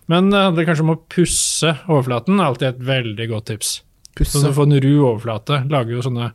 Men 0.07 0.29
det 0.31 0.39
handler 0.39 0.65
kanskje 0.65 0.81
om 0.81 0.95
å 0.95 1.01
pusse 1.09 1.77
overflaten. 1.87 2.39
Alltid 2.39 2.67
et 2.69 2.79
veldig 2.79 3.29
godt 3.29 3.45
tips. 3.45 3.81
Pusse. 4.15 4.39
Så 4.39 4.47
du 4.47 4.53
får 4.53 4.63
en 4.71 4.81
ru 4.81 4.99
overflate. 5.03 5.69
Lager 5.69 5.91
jo 5.91 6.01
sånne 6.01 6.31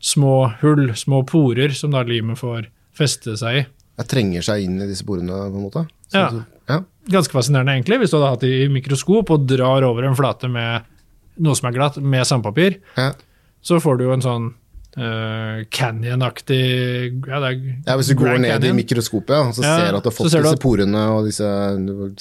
små 0.00 0.54
hull, 0.60 0.88
små 0.94 1.24
porer, 1.26 1.70
som 1.74 1.90
da 1.90 2.02
limet 2.02 2.36
får 2.38 2.66
feste 2.94 3.36
seg 3.38 3.62
i. 3.62 3.66
Jeg 3.98 4.08
trenger 4.08 4.42
seg 4.42 4.64
inn 4.64 4.80
i 4.82 4.86
disse 4.86 5.04
porene, 5.04 5.28
på 5.28 5.56
en 5.56 5.70
måte. 5.70 5.88
Så, 6.12 6.20
Ja. 6.20 6.44
ja. 6.68 6.80
Ganske 7.10 7.34
fascinerende, 7.34 7.72
egentlig, 7.74 7.98
hvis 8.02 8.12
du 8.12 8.18
hadde 8.20 8.30
hatt 8.36 8.44
det 8.46 8.52
i 8.62 8.68
mikroskop 8.70 9.30
og 9.34 9.46
drar 9.50 9.82
over 9.88 10.04
en 10.06 10.14
flate 10.18 10.46
med 10.52 10.84
noe 11.42 11.56
som 11.58 11.66
er 11.70 11.74
glatt, 11.74 11.96
med 11.98 12.26
sandpapir. 12.28 12.76
Ja. 12.96 13.12
Så 13.64 13.80
får 13.82 13.98
du 13.98 14.04
jo 14.04 14.12
en 14.14 14.22
sånn 14.22 14.50
uh, 14.98 15.62
canyon-aktig 15.72 17.26
ja, 17.26 17.38
ja, 17.40 17.96
Hvis 17.96 18.10
du 18.12 18.14
går 18.18 18.38
ned 18.42 18.52
Canyon. 18.52 18.78
i 18.78 18.82
mikroskopet, 18.82 19.32
ja, 19.34 19.52
så 19.56 19.62
ser 19.64 19.90
du 19.92 19.98
at 19.98 20.04
du 20.04 20.10
har 20.10 20.16
fått 20.16 20.28
disse 20.30 20.52
at- 20.52 20.60
porene 20.62 21.02
og 21.14 21.24
disse 21.26 21.48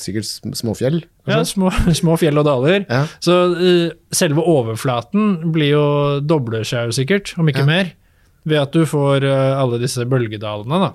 sikkert 0.01 0.27
sm- 0.29 0.55
små 0.57 0.75
fjell. 0.77 1.01
Ja, 1.27 1.41
små, 1.43 1.69
små 2.01 2.17
fjell 2.21 2.39
og 2.41 2.45
daler. 2.47 2.85
Så 3.21 3.37
uh, 3.53 3.91
selve 4.15 4.41
overflaten 4.47 5.51
blir 5.53 5.73
jo 5.75 5.85
dobler 6.25 6.63
seg 6.67 6.89
jo 6.89 6.97
sikkert, 7.01 7.35
om 7.37 7.49
ikke 7.51 7.65
mer, 7.67 7.93
ved 8.47 8.57
at 8.63 8.71
du 8.73 8.85
får 8.89 9.25
uh, 9.27 9.59
alle 9.61 9.77
disse 9.81 10.05
bølgedalene. 10.09 10.79
da. 10.87 10.93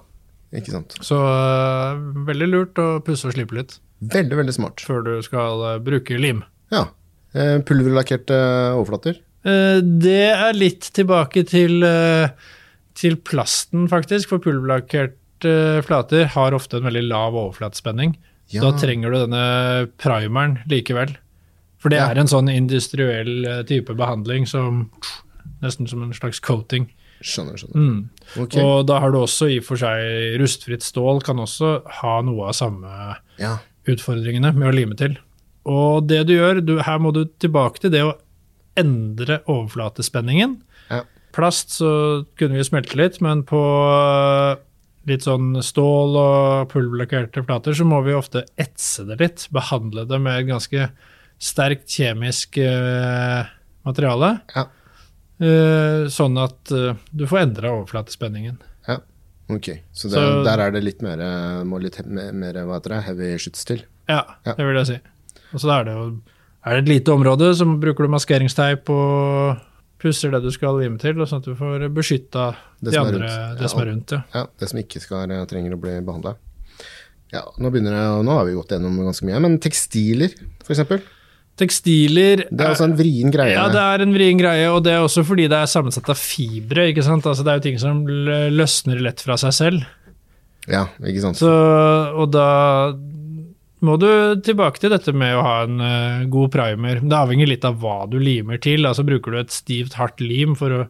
Ikke 0.55 0.71
sant. 0.73 0.95
Så 1.05 1.17
eh, 1.19 1.97
veldig 2.29 2.49
lurt 2.53 2.79
å 2.79 3.01
pusse 3.05 3.27
og 3.29 3.35
slipe 3.35 3.57
litt 3.57 3.79
Veldig, 4.01 4.37
veldig 4.37 4.53
smart. 4.55 4.83
før 4.85 5.03
du 5.07 5.13
skal 5.25 5.63
eh, 5.73 5.79
bruke 5.83 6.19
lim. 6.21 6.43
Ja. 6.71 6.85
Eh, 7.35 7.59
Pulverlakkerte 7.67 8.37
overflater. 8.77 9.23
Det 9.47 10.23
er 10.35 10.57
litt 10.59 10.89
tilbake 10.97 11.45
til, 11.47 11.85
til 12.99 13.15
plasten, 13.23 13.85
faktisk. 13.87 14.33
For 14.33 14.43
pulverlakkerte 14.43 15.53
flater 15.87 16.27
har 16.35 16.57
ofte 16.57 16.81
en 16.81 16.89
veldig 16.89 17.05
lav 17.07 17.37
overflatespenning. 17.39 18.17
Ja. 18.51 18.65
Da 18.65 18.73
trenger 18.79 19.15
du 19.15 19.21
denne 19.21 19.45
primeren 20.03 20.57
likevel. 20.67 21.15
For 21.79 21.95
det 21.95 22.01
Ja. 22.01 22.09
er 22.11 22.19
en 22.19 22.27
sånn 22.27 22.51
industriell 22.51 23.47
type 23.71 23.95
behandling 23.95 24.49
som 24.51 24.89
Nesten 25.63 25.87
som 25.89 26.03
en 26.03 26.11
slags 26.13 26.41
coating. 26.43 26.91
Skjønner, 27.25 27.57
skjønner. 27.61 27.77
Mm. 27.81 28.01
Okay. 28.45 28.61
Og 28.63 28.87
da 28.89 29.01
har 29.03 29.13
du 29.15 29.21
også 29.23 29.49
i 29.53 29.59
og 29.63 29.67
for 29.69 29.81
seg 29.81 30.37
rustfritt 30.43 30.85
stål, 30.85 31.23
kan 31.25 31.41
også 31.43 31.79
ha 32.03 32.19
noe 32.27 32.51
av 32.51 32.59
samme 32.59 33.17
Ja. 33.41 33.59
utfordringene 33.89 34.53
med 34.57 34.69
å 34.69 34.75
lime 34.77 34.97
til. 34.99 35.17
Og 35.67 36.07
det 36.07 36.27
du 36.29 36.37
gjør, 36.37 36.61
du, 36.65 36.79
her 36.83 36.99
må 37.03 37.13
du 37.15 37.25
tilbake 37.43 37.83
til 37.83 37.91
det 37.95 38.05
å 38.07 38.15
endre 38.79 39.41
overflatespenningen. 39.49 40.61
Ja. 40.91 41.03
Plast 41.37 41.79
så 41.81 42.25
kunne 42.39 42.61
vi 42.61 42.69
smelte 42.69 42.97
litt, 43.01 43.19
men 43.25 43.43
på 43.49 43.59
øh, 43.59 44.57
litt 45.11 45.27
sånn 45.27 45.57
stål 45.65 46.17
og 46.21 46.71
pulverlakkerte 46.73 47.45
flater 47.47 47.77
så 47.77 47.87
må 47.89 48.01
vi 48.07 48.17
ofte 48.17 48.45
etse 48.61 49.05
det 49.09 49.19
litt. 49.23 49.47
Behandle 49.55 50.07
det 50.09 50.21
med 50.23 50.43
et 50.43 50.51
ganske 50.51 50.89
sterkt 51.43 51.93
kjemisk 51.93 52.57
uh, 52.57 53.45
materiale. 53.85 54.39
Ja. 54.57 54.67
Øh, 55.41 56.07
sånn 56.13 56.39
at 56.43 56.73
øh, 56.73 56.95
du 57.15 57.27
får 57.27 57.43
endra 57.47 57.75
overflatespenningen. 57.77 58.59
Ok, 59.47 59.67
så, 59.95 60.09
det, 60.11 60.19
Så- 60.19 60.43
der 60.43 60.59
er 60.59 60.73
det 60.75 60.81
litt 60.83 61.03
mer, 61.07 61.21
må 61.63 61.79
litt 61.79 62.01
mer, 62.05 62.57
hva 62.67 62.81
heter 62.81 62.97
det, 62.97 63.05
heavy 63.07 63.29
skyts 63.39 63.65
til. 63.65 63.85
Ja, 64.09 64.25
Ja. 64.45 64.55
det 64.59 64.65
vil 64.67 64.75
jeg 64.75 64.87
si. 64.89 64.97
Og 65.55 65.61
så 65.63 65.71
er 65.71 65.85
det 65.85 65.93
jo 65.95 66.07
er 66.67 66.75
det 66.75 66.83
et 66.83 66.89
lite 66.91 67.13
område, 67.15 67.53
så 67.55 67.63
bruker 67.79 68.03
du 68.03 68.09
maskeringsteip 68.11 68.91
og 68.91 69.61
pusser 70.03 70.33
det 70.33 70.43
du 70.43 70.51
skal 70.51 70.81
lime 70.81 70.99
til, 70.99 71.15
sånn 71.15 71.39
at 71.39 71.45
du 71.47 71.55
får 71.55 71.87
beskytta 71.95 72.57
Det 72.83 72.91
de 72.91 72.99
andre, 72.99 73.21
rundt. 73.23 73.59
det 73.61 73.63
Ja, 73.63 73.69
som 73.69 73.81
er 73.81 73.87
rundt. 73.93 74.11
Ja. 74.11 74.23
Ja, 74.35 74.47
det 74.59 74.69
som 74.69 74.79
ikke 74.81 75.01
skal, 75.01 75.31
eh, 75.31 75.45
trenger 75.47 75.75
å 75.77 75.81
bli 75.81 75.95
behandla. 76.01 76.35
Ja, 77.33 77.43
nå 77.57 77.71
begynner 77.71 77.95
det, 77.95 78.25
nå 78.27 78.33
har 78.35 78.45
vi 78.47 78.53
gått 78.59 78.71
gjennom 78.75 78.99
ganske 78.99 79.23
mye, 79.31 79.41
men 79.41 79.59
tekstiler, 79.61 80.35
eksempel. 80.69 81.03
Tekstiler 81.57 82.45
Det 82.51 82.61
er 82.61 82.75
også 82.75 82.85
en 82.91 82.97
vrien 82.99 83.33
greie. 83.33 83.55
Ja, 83.57 83.67
det 83.73 83.81
er 83.81 84.03
en 84.05 84.13
vrien 84.13 84.37
greie, 84.41 84.67
og 84.69 84.83
det 84.85 84.93
er 84.93 85.05
også 85.05 85.25
fordi 85.25 85.47
det 85.49 85.57
er 85.57 85.71
sammensatt 85.71 86.11
av 86.13 86.19
fibre. 86.21 86.91
ikke 86.91 87.05
sant? 87.07 87.25
Altså, 87.25 87.47
det 87.47 87.53
er 87.53 87.61
jo 87.61 87.67
ting 87.71 87.79
som 87.81 88.03
løsner 88.07 89.01
lett 89.07 89.25
fra 89.25 89.39
seg 89.41 89.55
selv. 89.57 89.87
Ja, 90.69 90.85
ikke 91.01 91.23
sant. 91.25 91.41
Så, 91.41 91.49
og 92.13 92.29
da 92.35 92.49
må 93.87 93.97
du 94.01 94.09
tilbake 94.45 94.83
til 94.83 94.93
dette 94.93 95.13
med 95.17 95.37
å 95.37 95.45
ha 95.47 95.57
en 95.65 95.81
uh, 95.81 96.29
god 96.33 96.53
primer. 96.53 97.01
Det 97.01 97.17
avhenger 97.17 97.49
litt 97.49 97.65
av 97.69 97.79
hva 97.81 98.03
du 98.11 98.19
limer 98.21 98.61
til. 98.63 98.85
Altså 98.89 99.07
Bruker 99.07 99.33
du 99.33 99.41
et 99.41 99.55
stivt, 99.55 99.97
hardt 100.01 100.21
lim 100.21 100.57
for 100.59 100.75
å 100.75 100.87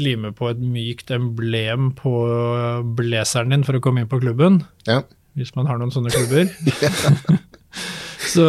lime 0.00 0.30
på 0.36 0.48
et 0.50 0.60
mykt 0.62 1.10
emblem 1.12 1.90
på 1.98 2.12
blazeren 2.96 3.52
din 3.52 3.66
for 3.66 3.76
å 3.76 3.82
komme 3.84 4.04
inn 4.04 4.10
på 4.10 4.20
klubben, 4.22 4.62
Ja, 4.88 5.02
hvis 5.36 5.52
man 5.56 5.68
har 5.68 5.76
noen 5.76 5.92
sånne 5.92 6.12
klubber, 6.14 6.48
så, 8.32 8.46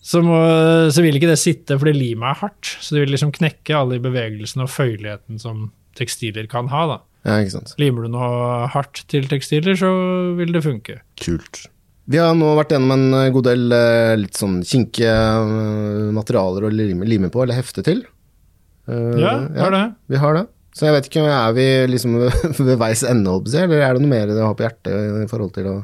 så, 0.00 0.22
må, 0.24 0.38
så 0.92 1.04
vil 1.04 1.18
ikke 1.18 1.30
det 1.30 1.40
sitte 1.40 1.76
fordi 1.80 1.92
limet 1.96 2.32
er 2.32 2.40
hardt. 2.44 2.72
Så 2.80 2.96
det 2.96 3.04
vil 3.04 3.14
liksom 3.14 3.34
knekke 3.36 3.76
alle 3.76 3.98
de 3.98 4.04
bevegelsene 4.08 4.64
og 4.64 4.72
føyeligheten 4.72 5.40
som 5.42 5.68
tekstiler 5.98 6.48
kan 6.50 6.70
ha. 6.72 6.86
da. 6.94 6.98
ja. 7.74 7.76
Limer 7.80 8.06
du 8.06 8.14
noe 8.14 8.70
hardt 8.72 9.02
til 9.12 9.28
tekstiler, 9.28 9.76
så 9.76 9.90
vil 10.38 10.54
det 10.56 10.64
funke. 10.64 11.00
Kult. 11.20 11.66
Vi 12.10 12.18
har 12.18 12.32
nå 12.34 12.54
vært 12.58 12.72
gjennom 12.74 12.94
en 12.96 13.18
eh, 13.18 13.28
god 13.34 13.46
del 13.46 13.74
eh, 13.76 14.14
litt 14.18 14.38
sånn 14.38 14.60
kinkige 14.66 15.12
eh, 15.12 16.08
materialer 16.16 16.66
å 16.66 16.72
lime, 16.72 17.06
lime 17.06 17.30
på, 17.30 17.44
eller 17.44 17.60
hefte 17.60 17.84
til. 17.86 18.02
Uh, 18.90 19.14
Ja, 19.20 19.34
ja, 19.52 19.66
har 19.66 19.74
det. 19.76 19.84
Vi 20.10 20.18
har 20.18 20.34
det. 20.34 20.46
Så 20.72 20.86
jeg 20.86 20.94
vet 20.94 21.06
ikke, 21.10 21.22
er 21.26 21.52
vi 21.56 21.64
liksom 21.90 22.12
ved 22.68 22.76
veis 22.78 23.02
ende, 23.02 23.32
eller 23.66 23.80
er 23.82 23.94
det 23.96 24.02
noe 24.04 24.10
mer 24.12 24.26
dere 24.30 24.46
har 24.46 24.54
på 24.54 24.62
hjertet 24.66 25.24
i 25.24 25.26
forhold 25.30 25.52
til 25.56 25.66
å 25.72 25.78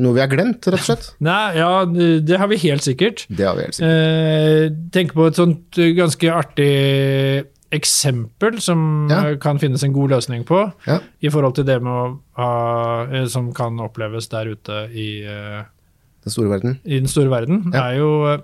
Noe 0.00 0.14
vi 0.16 0.20
har 0.22 0.30
glemt, 0.32 0.64
rett 0.66 0.80
og 0.80 0.86
slett? 0.86 1.08
Nei, 1.28 1.56
ja, 1.58 1.84
det 1.84 2.38
har 2.40 2.48
vi 2.48 2.56
helt 2.64 2.82
sikkert. 2.86 3.26
Det 3.28 3.44
har 3.46 3.54
vi 3.58 3.66
helt 3.66 3.76
sikkert. 3.76 3.90
Eh, 3.90 4.70
tenk 4.94 5.12
på 5.14 5.26
et 5.28 5.36
sånt 5.38 5.78
eh, 5.82 5.92
ganske 5.98 6.30
artig 6.32 6.70
eksempel 7.74 8.60
som 8.62 9.08
Ja. 9.10 9.18
eh, 9.32 9.36
kan 9.42 9.58
finnes 9.58 9.82
en 9.84 9.92
god 9.92 10.10
løsning 10.14 10.44
på, 10.46 10.72
Ja. 10.86 11.00
i 11.22 11.28
forhold 11.28 11.54
til 11.56 11.64
det 11.66 11.80
ha, 11.82 13.06
eh, 13.12 13.26
som 13.26 13.52
kan 13.52 13.76
oppleves 13.80 14.28
der 14.30 14.46
ute 14.54 14.88
i, 14.94 15.22
Den 16.24 16.30
store 16.32 16.48
verden. 16.54 16.78
i 16.86 16.98
den 17.00 17.08
store 17.08 17.28
verden, 17.30 17.72
Ja. 17.74 17.90
er 17.90 17.96
jo 17.98 18.42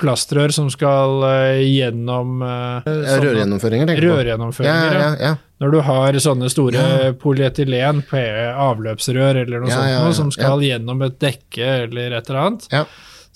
plastrør 0.00 0.52
som 0.54 0.70
skal 0.72 1.20
eh, 1.28 1.60
gjennom 1.68 2.40
eh, 2.42 2.88
sånne 2.88 3.20
Rørgjennomføringer, 3.26 3.90
tenker 3.90 4.06
du 4.06 4.10
på? 4.10 4.16
Rørgjennomføringer. 4.18 4.96
ja, 4.96 5.04
ja. 5.04 5.12
ja. 5.28 5.36
Når 5.60 5.74
du 5.74 5.78
har 5.84 6.16
sånne 6.24 6.48
store 6.48 6.82
polyetylen 7.20 8.00
avløpsrør 8.56 9.42
eller 9.42 9.60
noe 9.60 9.68
sånt 9.74 9.92
noe, 9.92 10.14
som 10.16 10.30
skal 10.32 10.64
gjennom 10.64 11.02
et 11.04 11.18
dekke 11.20 11.66
eller 11.84 12.16
et 12.16 12.30
eller 12.30 12.40
annet, 12.46 12.64
Ja. 12.72 12.86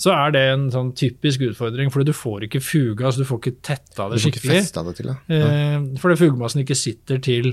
så 0.01 0.15
er 0.17 0.33
det 0.33 0.45
en 0.55 0.65
sånn 0.73 0.95
typisk 0.97 1.45
utfordring, 1.51 1.93
for 1.93 2.01
du 2.09 2.15
får 2.17 2.47
ikke 2.49 2.63
fuga, 2.65 3.13
så 3.13 3.21
du 3.21 3.29
får 3.29 3.43
ikke 3.43 3.57
tetta 3.61 4.09
Du 4.09 4.17
det 4.17 4.23
får 4.25 4.33
ikke 4.33 4.41
skikkelig. 4.41 4.65
det 4.89 4.97
til. 5.03 5.13
Ja. 5.13 5.45
Eh, 5.53 5.79
fordi 6.01 6.19
fugemassen 6.25 6.65
ikke 6.65 6.79
sitter 6.81 7.21
til 7.21 7.53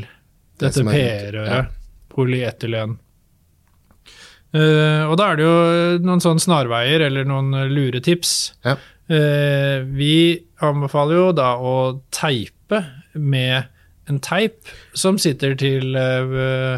dette 0.62 0.80
det 0.80 0.88
PE-røret, 0.88 1.52
ja. 1.52 2.08
polyetylen. 2.16 2.96
Uh, 4.52 5.08
og 5.08 5.14
da 5.16 5.30
er 5.32 5.38
det 5.40 5.46
jo 5.46 5.60
noen 6.04 6.20
sånne 6.24 6.44
snarveier 6.44 7.06
eller 7.06 7.28
noen 7.28 7.54
luretips. 7.72 8.54
Ja. 8.68 8.74
Eh, 9.12 9.82
vi 9.92 10.14
anbefaler 10.64 11.18
jo 11.20 11.30
da 11.36 11.50
å 11.60 11.76
teipe 12.16 12.80
med 13.20 13.66
en 14.10 14.20
teip 14.24 14.70
som 14.98 15.18
sitter 15.20 15.56
til, 15.60 15.96
eh, 16.00 16.78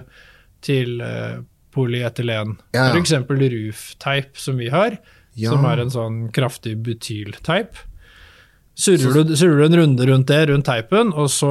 til 0.65 1.01
eh, 1.05 1.37
polyetylen. 1.73 2.55
Ja, 2.73 2.87
ja. 2.87 2.91
For 2.93 2.99
eksempel 3.01 3.41
roof-teip 3.53 4.37
som 4.37 4.57
vi 4.57 4.69
har, 4.73 4.97
Ja. 5.35 5.49
som 5.51 5.65
er 5.65 5.79
en 5.81 5.89
sånn 5.93 6.31
kraftig 6.31 6.75
butylteip. 6.83 7.75
Surrer 8.75 9.23
du, 9.25 9.35
surrer 9.37 9.57
du 9.57 9.65
en 9.65 9.75
runde 9.81 10.05
rundt 10.09 10.27
det, 10.27 10.47
rundt 10.49 10.65
teipen, 10.65 11.11
og 11.13 11.27
så 11.29 11.49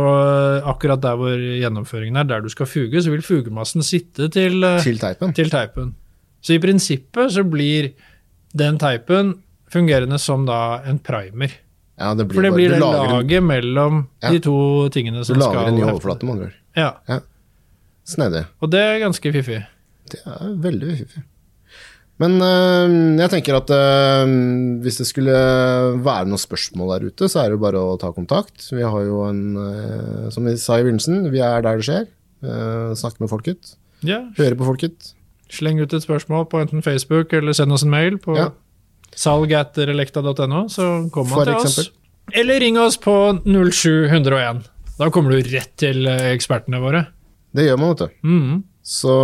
akkurat 0.67 1.01
der 1.01 1.15
hvor 1.19 1.39
gjennomføringen 1.39 2.17
er, 2.19 2.25
der 2.25 2.41
du 2.43 2.49
skal 2.51 2.67
fuge, 2.67 2.99
så 3.03 3.11
vil 3.15 3.23
fugemassen 3.23 3.83
sitte 3.87 4.27
til, 4.29 4.59
Til 4.83 4.99
teipen. 4.99 5.33
til 5.35 5.51
teipen. 5.51 5.95
Så 6.43 6.55
i 6.57 6.59
prinsippet 6.59 7.31
så 7.31 7.45
blir 7.49 7.93
den 8.55 8.79
teipen 8.79 9.37
fungerende 9.73 10.19
som 10.21 10.47
da 10.49 10.83
en 10.89 10.99
primer. 11.03 11.55
Ja, 12.01 12.13
det 12.19 12.27
blir 12.29 12.39
For 12.41 12.47
det 12.47 12.53
blir 12.57 12.71
bare, 12.77 12.81
det 12.81 12.87
en, 13.03 13.13
laget 13.17 13.43
mellom 13.47 14.01
Ja. 14.23 14.31
de 14.33 14.41
to 14.45 14.89
tingene 14.95 15.25
som 15.25 15.35
skal 15.37 15.41
du 15.41 15.45
lager 15.45 15.61
skal 15.61 15.69
en 15.73 15.77
ny 15.81 15.85
overflate, 15.91 16.25
med 16.27 16.33
andre 16.37 16.49
ord. 16.51 16.57
Ja, 16.77 17.21
Snedig. 18.09 18.47
og 18.61 18.71
det 18.73 18.81
er 18.81 18.99
ganske 19.05 19.33
fiffig. 19.33 19.61
Det 20.11 20.21
er 20.27 20.57
veldig 20.65 20.97
fiffig. 21.03 21.23
Men 22.21 22.37
øh, 22.45 23.19
jeg 23.19 23.31
tenker 23.33 23.57
at 23.57 23.71
øh, 23.75 24.33
hvis 24.85 24.99
det 25.01 25.07
skulle 25.09 25.33
være 26.05 26.27
noen 26.29 26.39
spørsmål 26.39 26.93
der 27.01 27.07
ute, 27.11 27.29
så 27.29 27.41
er 27.43 27.51
det 27.51 27.57
jo 27.57 27.63
bare 27.65 27.81
å 27.81 27.97
ta 27.99 28.13
kontakt. 28.15 28.69
Vi 28.71 28.83
har 28.85 29.07
jo 29.07 29.23
en 29.29 29.57
øh, 29.57 30.31
Som 30.31 30.45
vi 30.47 30.57
sa 30.61 30.79
i 30.79 30.85
begynnelsen, 30.85 31.31
vi 31.33 31.41
er 31.43 31.63
der 31.65 31.81
det 31.81 31.87
skjer. 31.89 32.07
Snakke 32.99 33.23
med 33.23 33.31
folket. 33.31 33.75
Ja, 34.03 34.21
Høre 34.37 34.57
på 34.59 34.67
folket. 34.67 35.13
Sleng 35.53 35.79
ut 35.83 35.93
et 35.95 36.03
spørsmål 36.03 36.49
på 36.51 36.59
enten 36.63 36.83
Facebook 36.83 37.33
eller 37.33 37.55
send 37.55 37.73
oss 37.73 37.85
en 37.87 37.91
mail 37.93 38.19
på 38.19 38.35
Ja. 38.37 38.49
salg.relekta.no, 39.19 40.67
så 40.73 40.89
kommer 41.13 41.37
man 41.37 41.47
til 41.47 41.55
eksempel. 41.55 41.89
oss. 41.89 41.91
Eller 42.33 42.61
ring 42.61 42.79
oss 42.81 42.97
på 43.01 43.15
07101. 43.45 44.63
Da 44.99 45.09
kommer 45.13 45.35
du 45.35 45.51
rett 45.53 45.73
til 45.81 46.07
eh, 46.07 46.29
ekspertene 46.33 46.81
våre. 46.83 47.07
Det 47.53 47.67
gjør 47.67 47.81
man, 47.81 47.95
vet 47.95 48.05
du. 48.05 48.29
Mm. 48.29 48.63
Så 48.83 49.15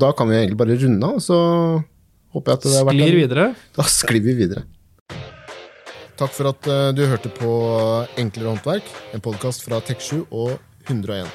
da 0.00 0.12
kan 0.16 0.28
vi 0.28 0.40
egentlig 0.40 0.58
bare 0.60 0.78
runde 0.80 1.06
av, 1.06 1.20
og 1.20 1.24
så 1.24 1.38
håper 2.36 2.52
jeg 2.52 2.58
at 2.58 2.66
det 2.66 2.74
har 2.76 2.88
vært 2.88 2.98
Sklir 3.00 3.18
videre. 3.20 3.46
Da 3.76 3.86
sklir 3.88 4.24
vi 4.24 4.36
videre. 4.40 4.64
Takk 6.16 6.32
for 6.32 6.48
at 6.48 6.68
eh, 6.72 6.90
du 6.96 7.04
hørte 7.04 7.32
på 7.32 7.50
Enklere 8.16 8.54
håndverk, 8.54 8.88
en 9.12 9.24
podkast 9.24 9.66
fra 9.66 9.82
Tek7 9.84 10.24
og 10.30 10.56
101. 10.88 11.28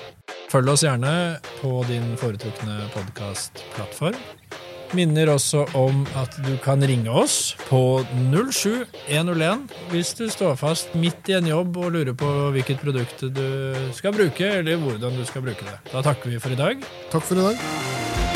Følg 0.51 0.73
oss 0.73 0.83
gjerne 0.83 1.13
på 1.61 1.77
din 1.87 2.15
foretrukne 2.19 2.89
podkastplattform. 2.95 4.17
Minner 4.97 5.29
også 5.31 5.63
om 5.77 6.03
at 6.19 6.35
du 6.43 6.51
kan 6.63 6.83
ringe 6.83 7.11
oss 7.11 7.53
på 7.69 8.01
07101 8.31 9.63
hvis 9.91 10.11
du 10.19 10.25
står 10.31 10.57
fast 10.59 10.95
midt 10.99 11.31
i 11.31 11.37
en 11.37 11.47
jobb 11.47 11.79
og 11.79 11.95
lurer 11.95 12.15
på 12.17 12.31
hvilket 12.55 12.83
produkt 12.83 13.23
du 13.31 13.47
skal 13.95 14.15
bruke, 14.15 14.51
eller 14.61 14.81
hvordan 14.81 15.15
du 15.15 15.23
skal 15.27 15.45
bruke 15.47 15.63
det. 15.67 15.79
Da 15.93 16.03
takker 16.05 16.33
vi 16.33 16.43
for 16.43 16.51
i 16.51 16.59
dag. 16.59 16.83
Takk 17.13 17.27
for 17.27 17.39
i 17.39 17.49
dag. 17.51 18.30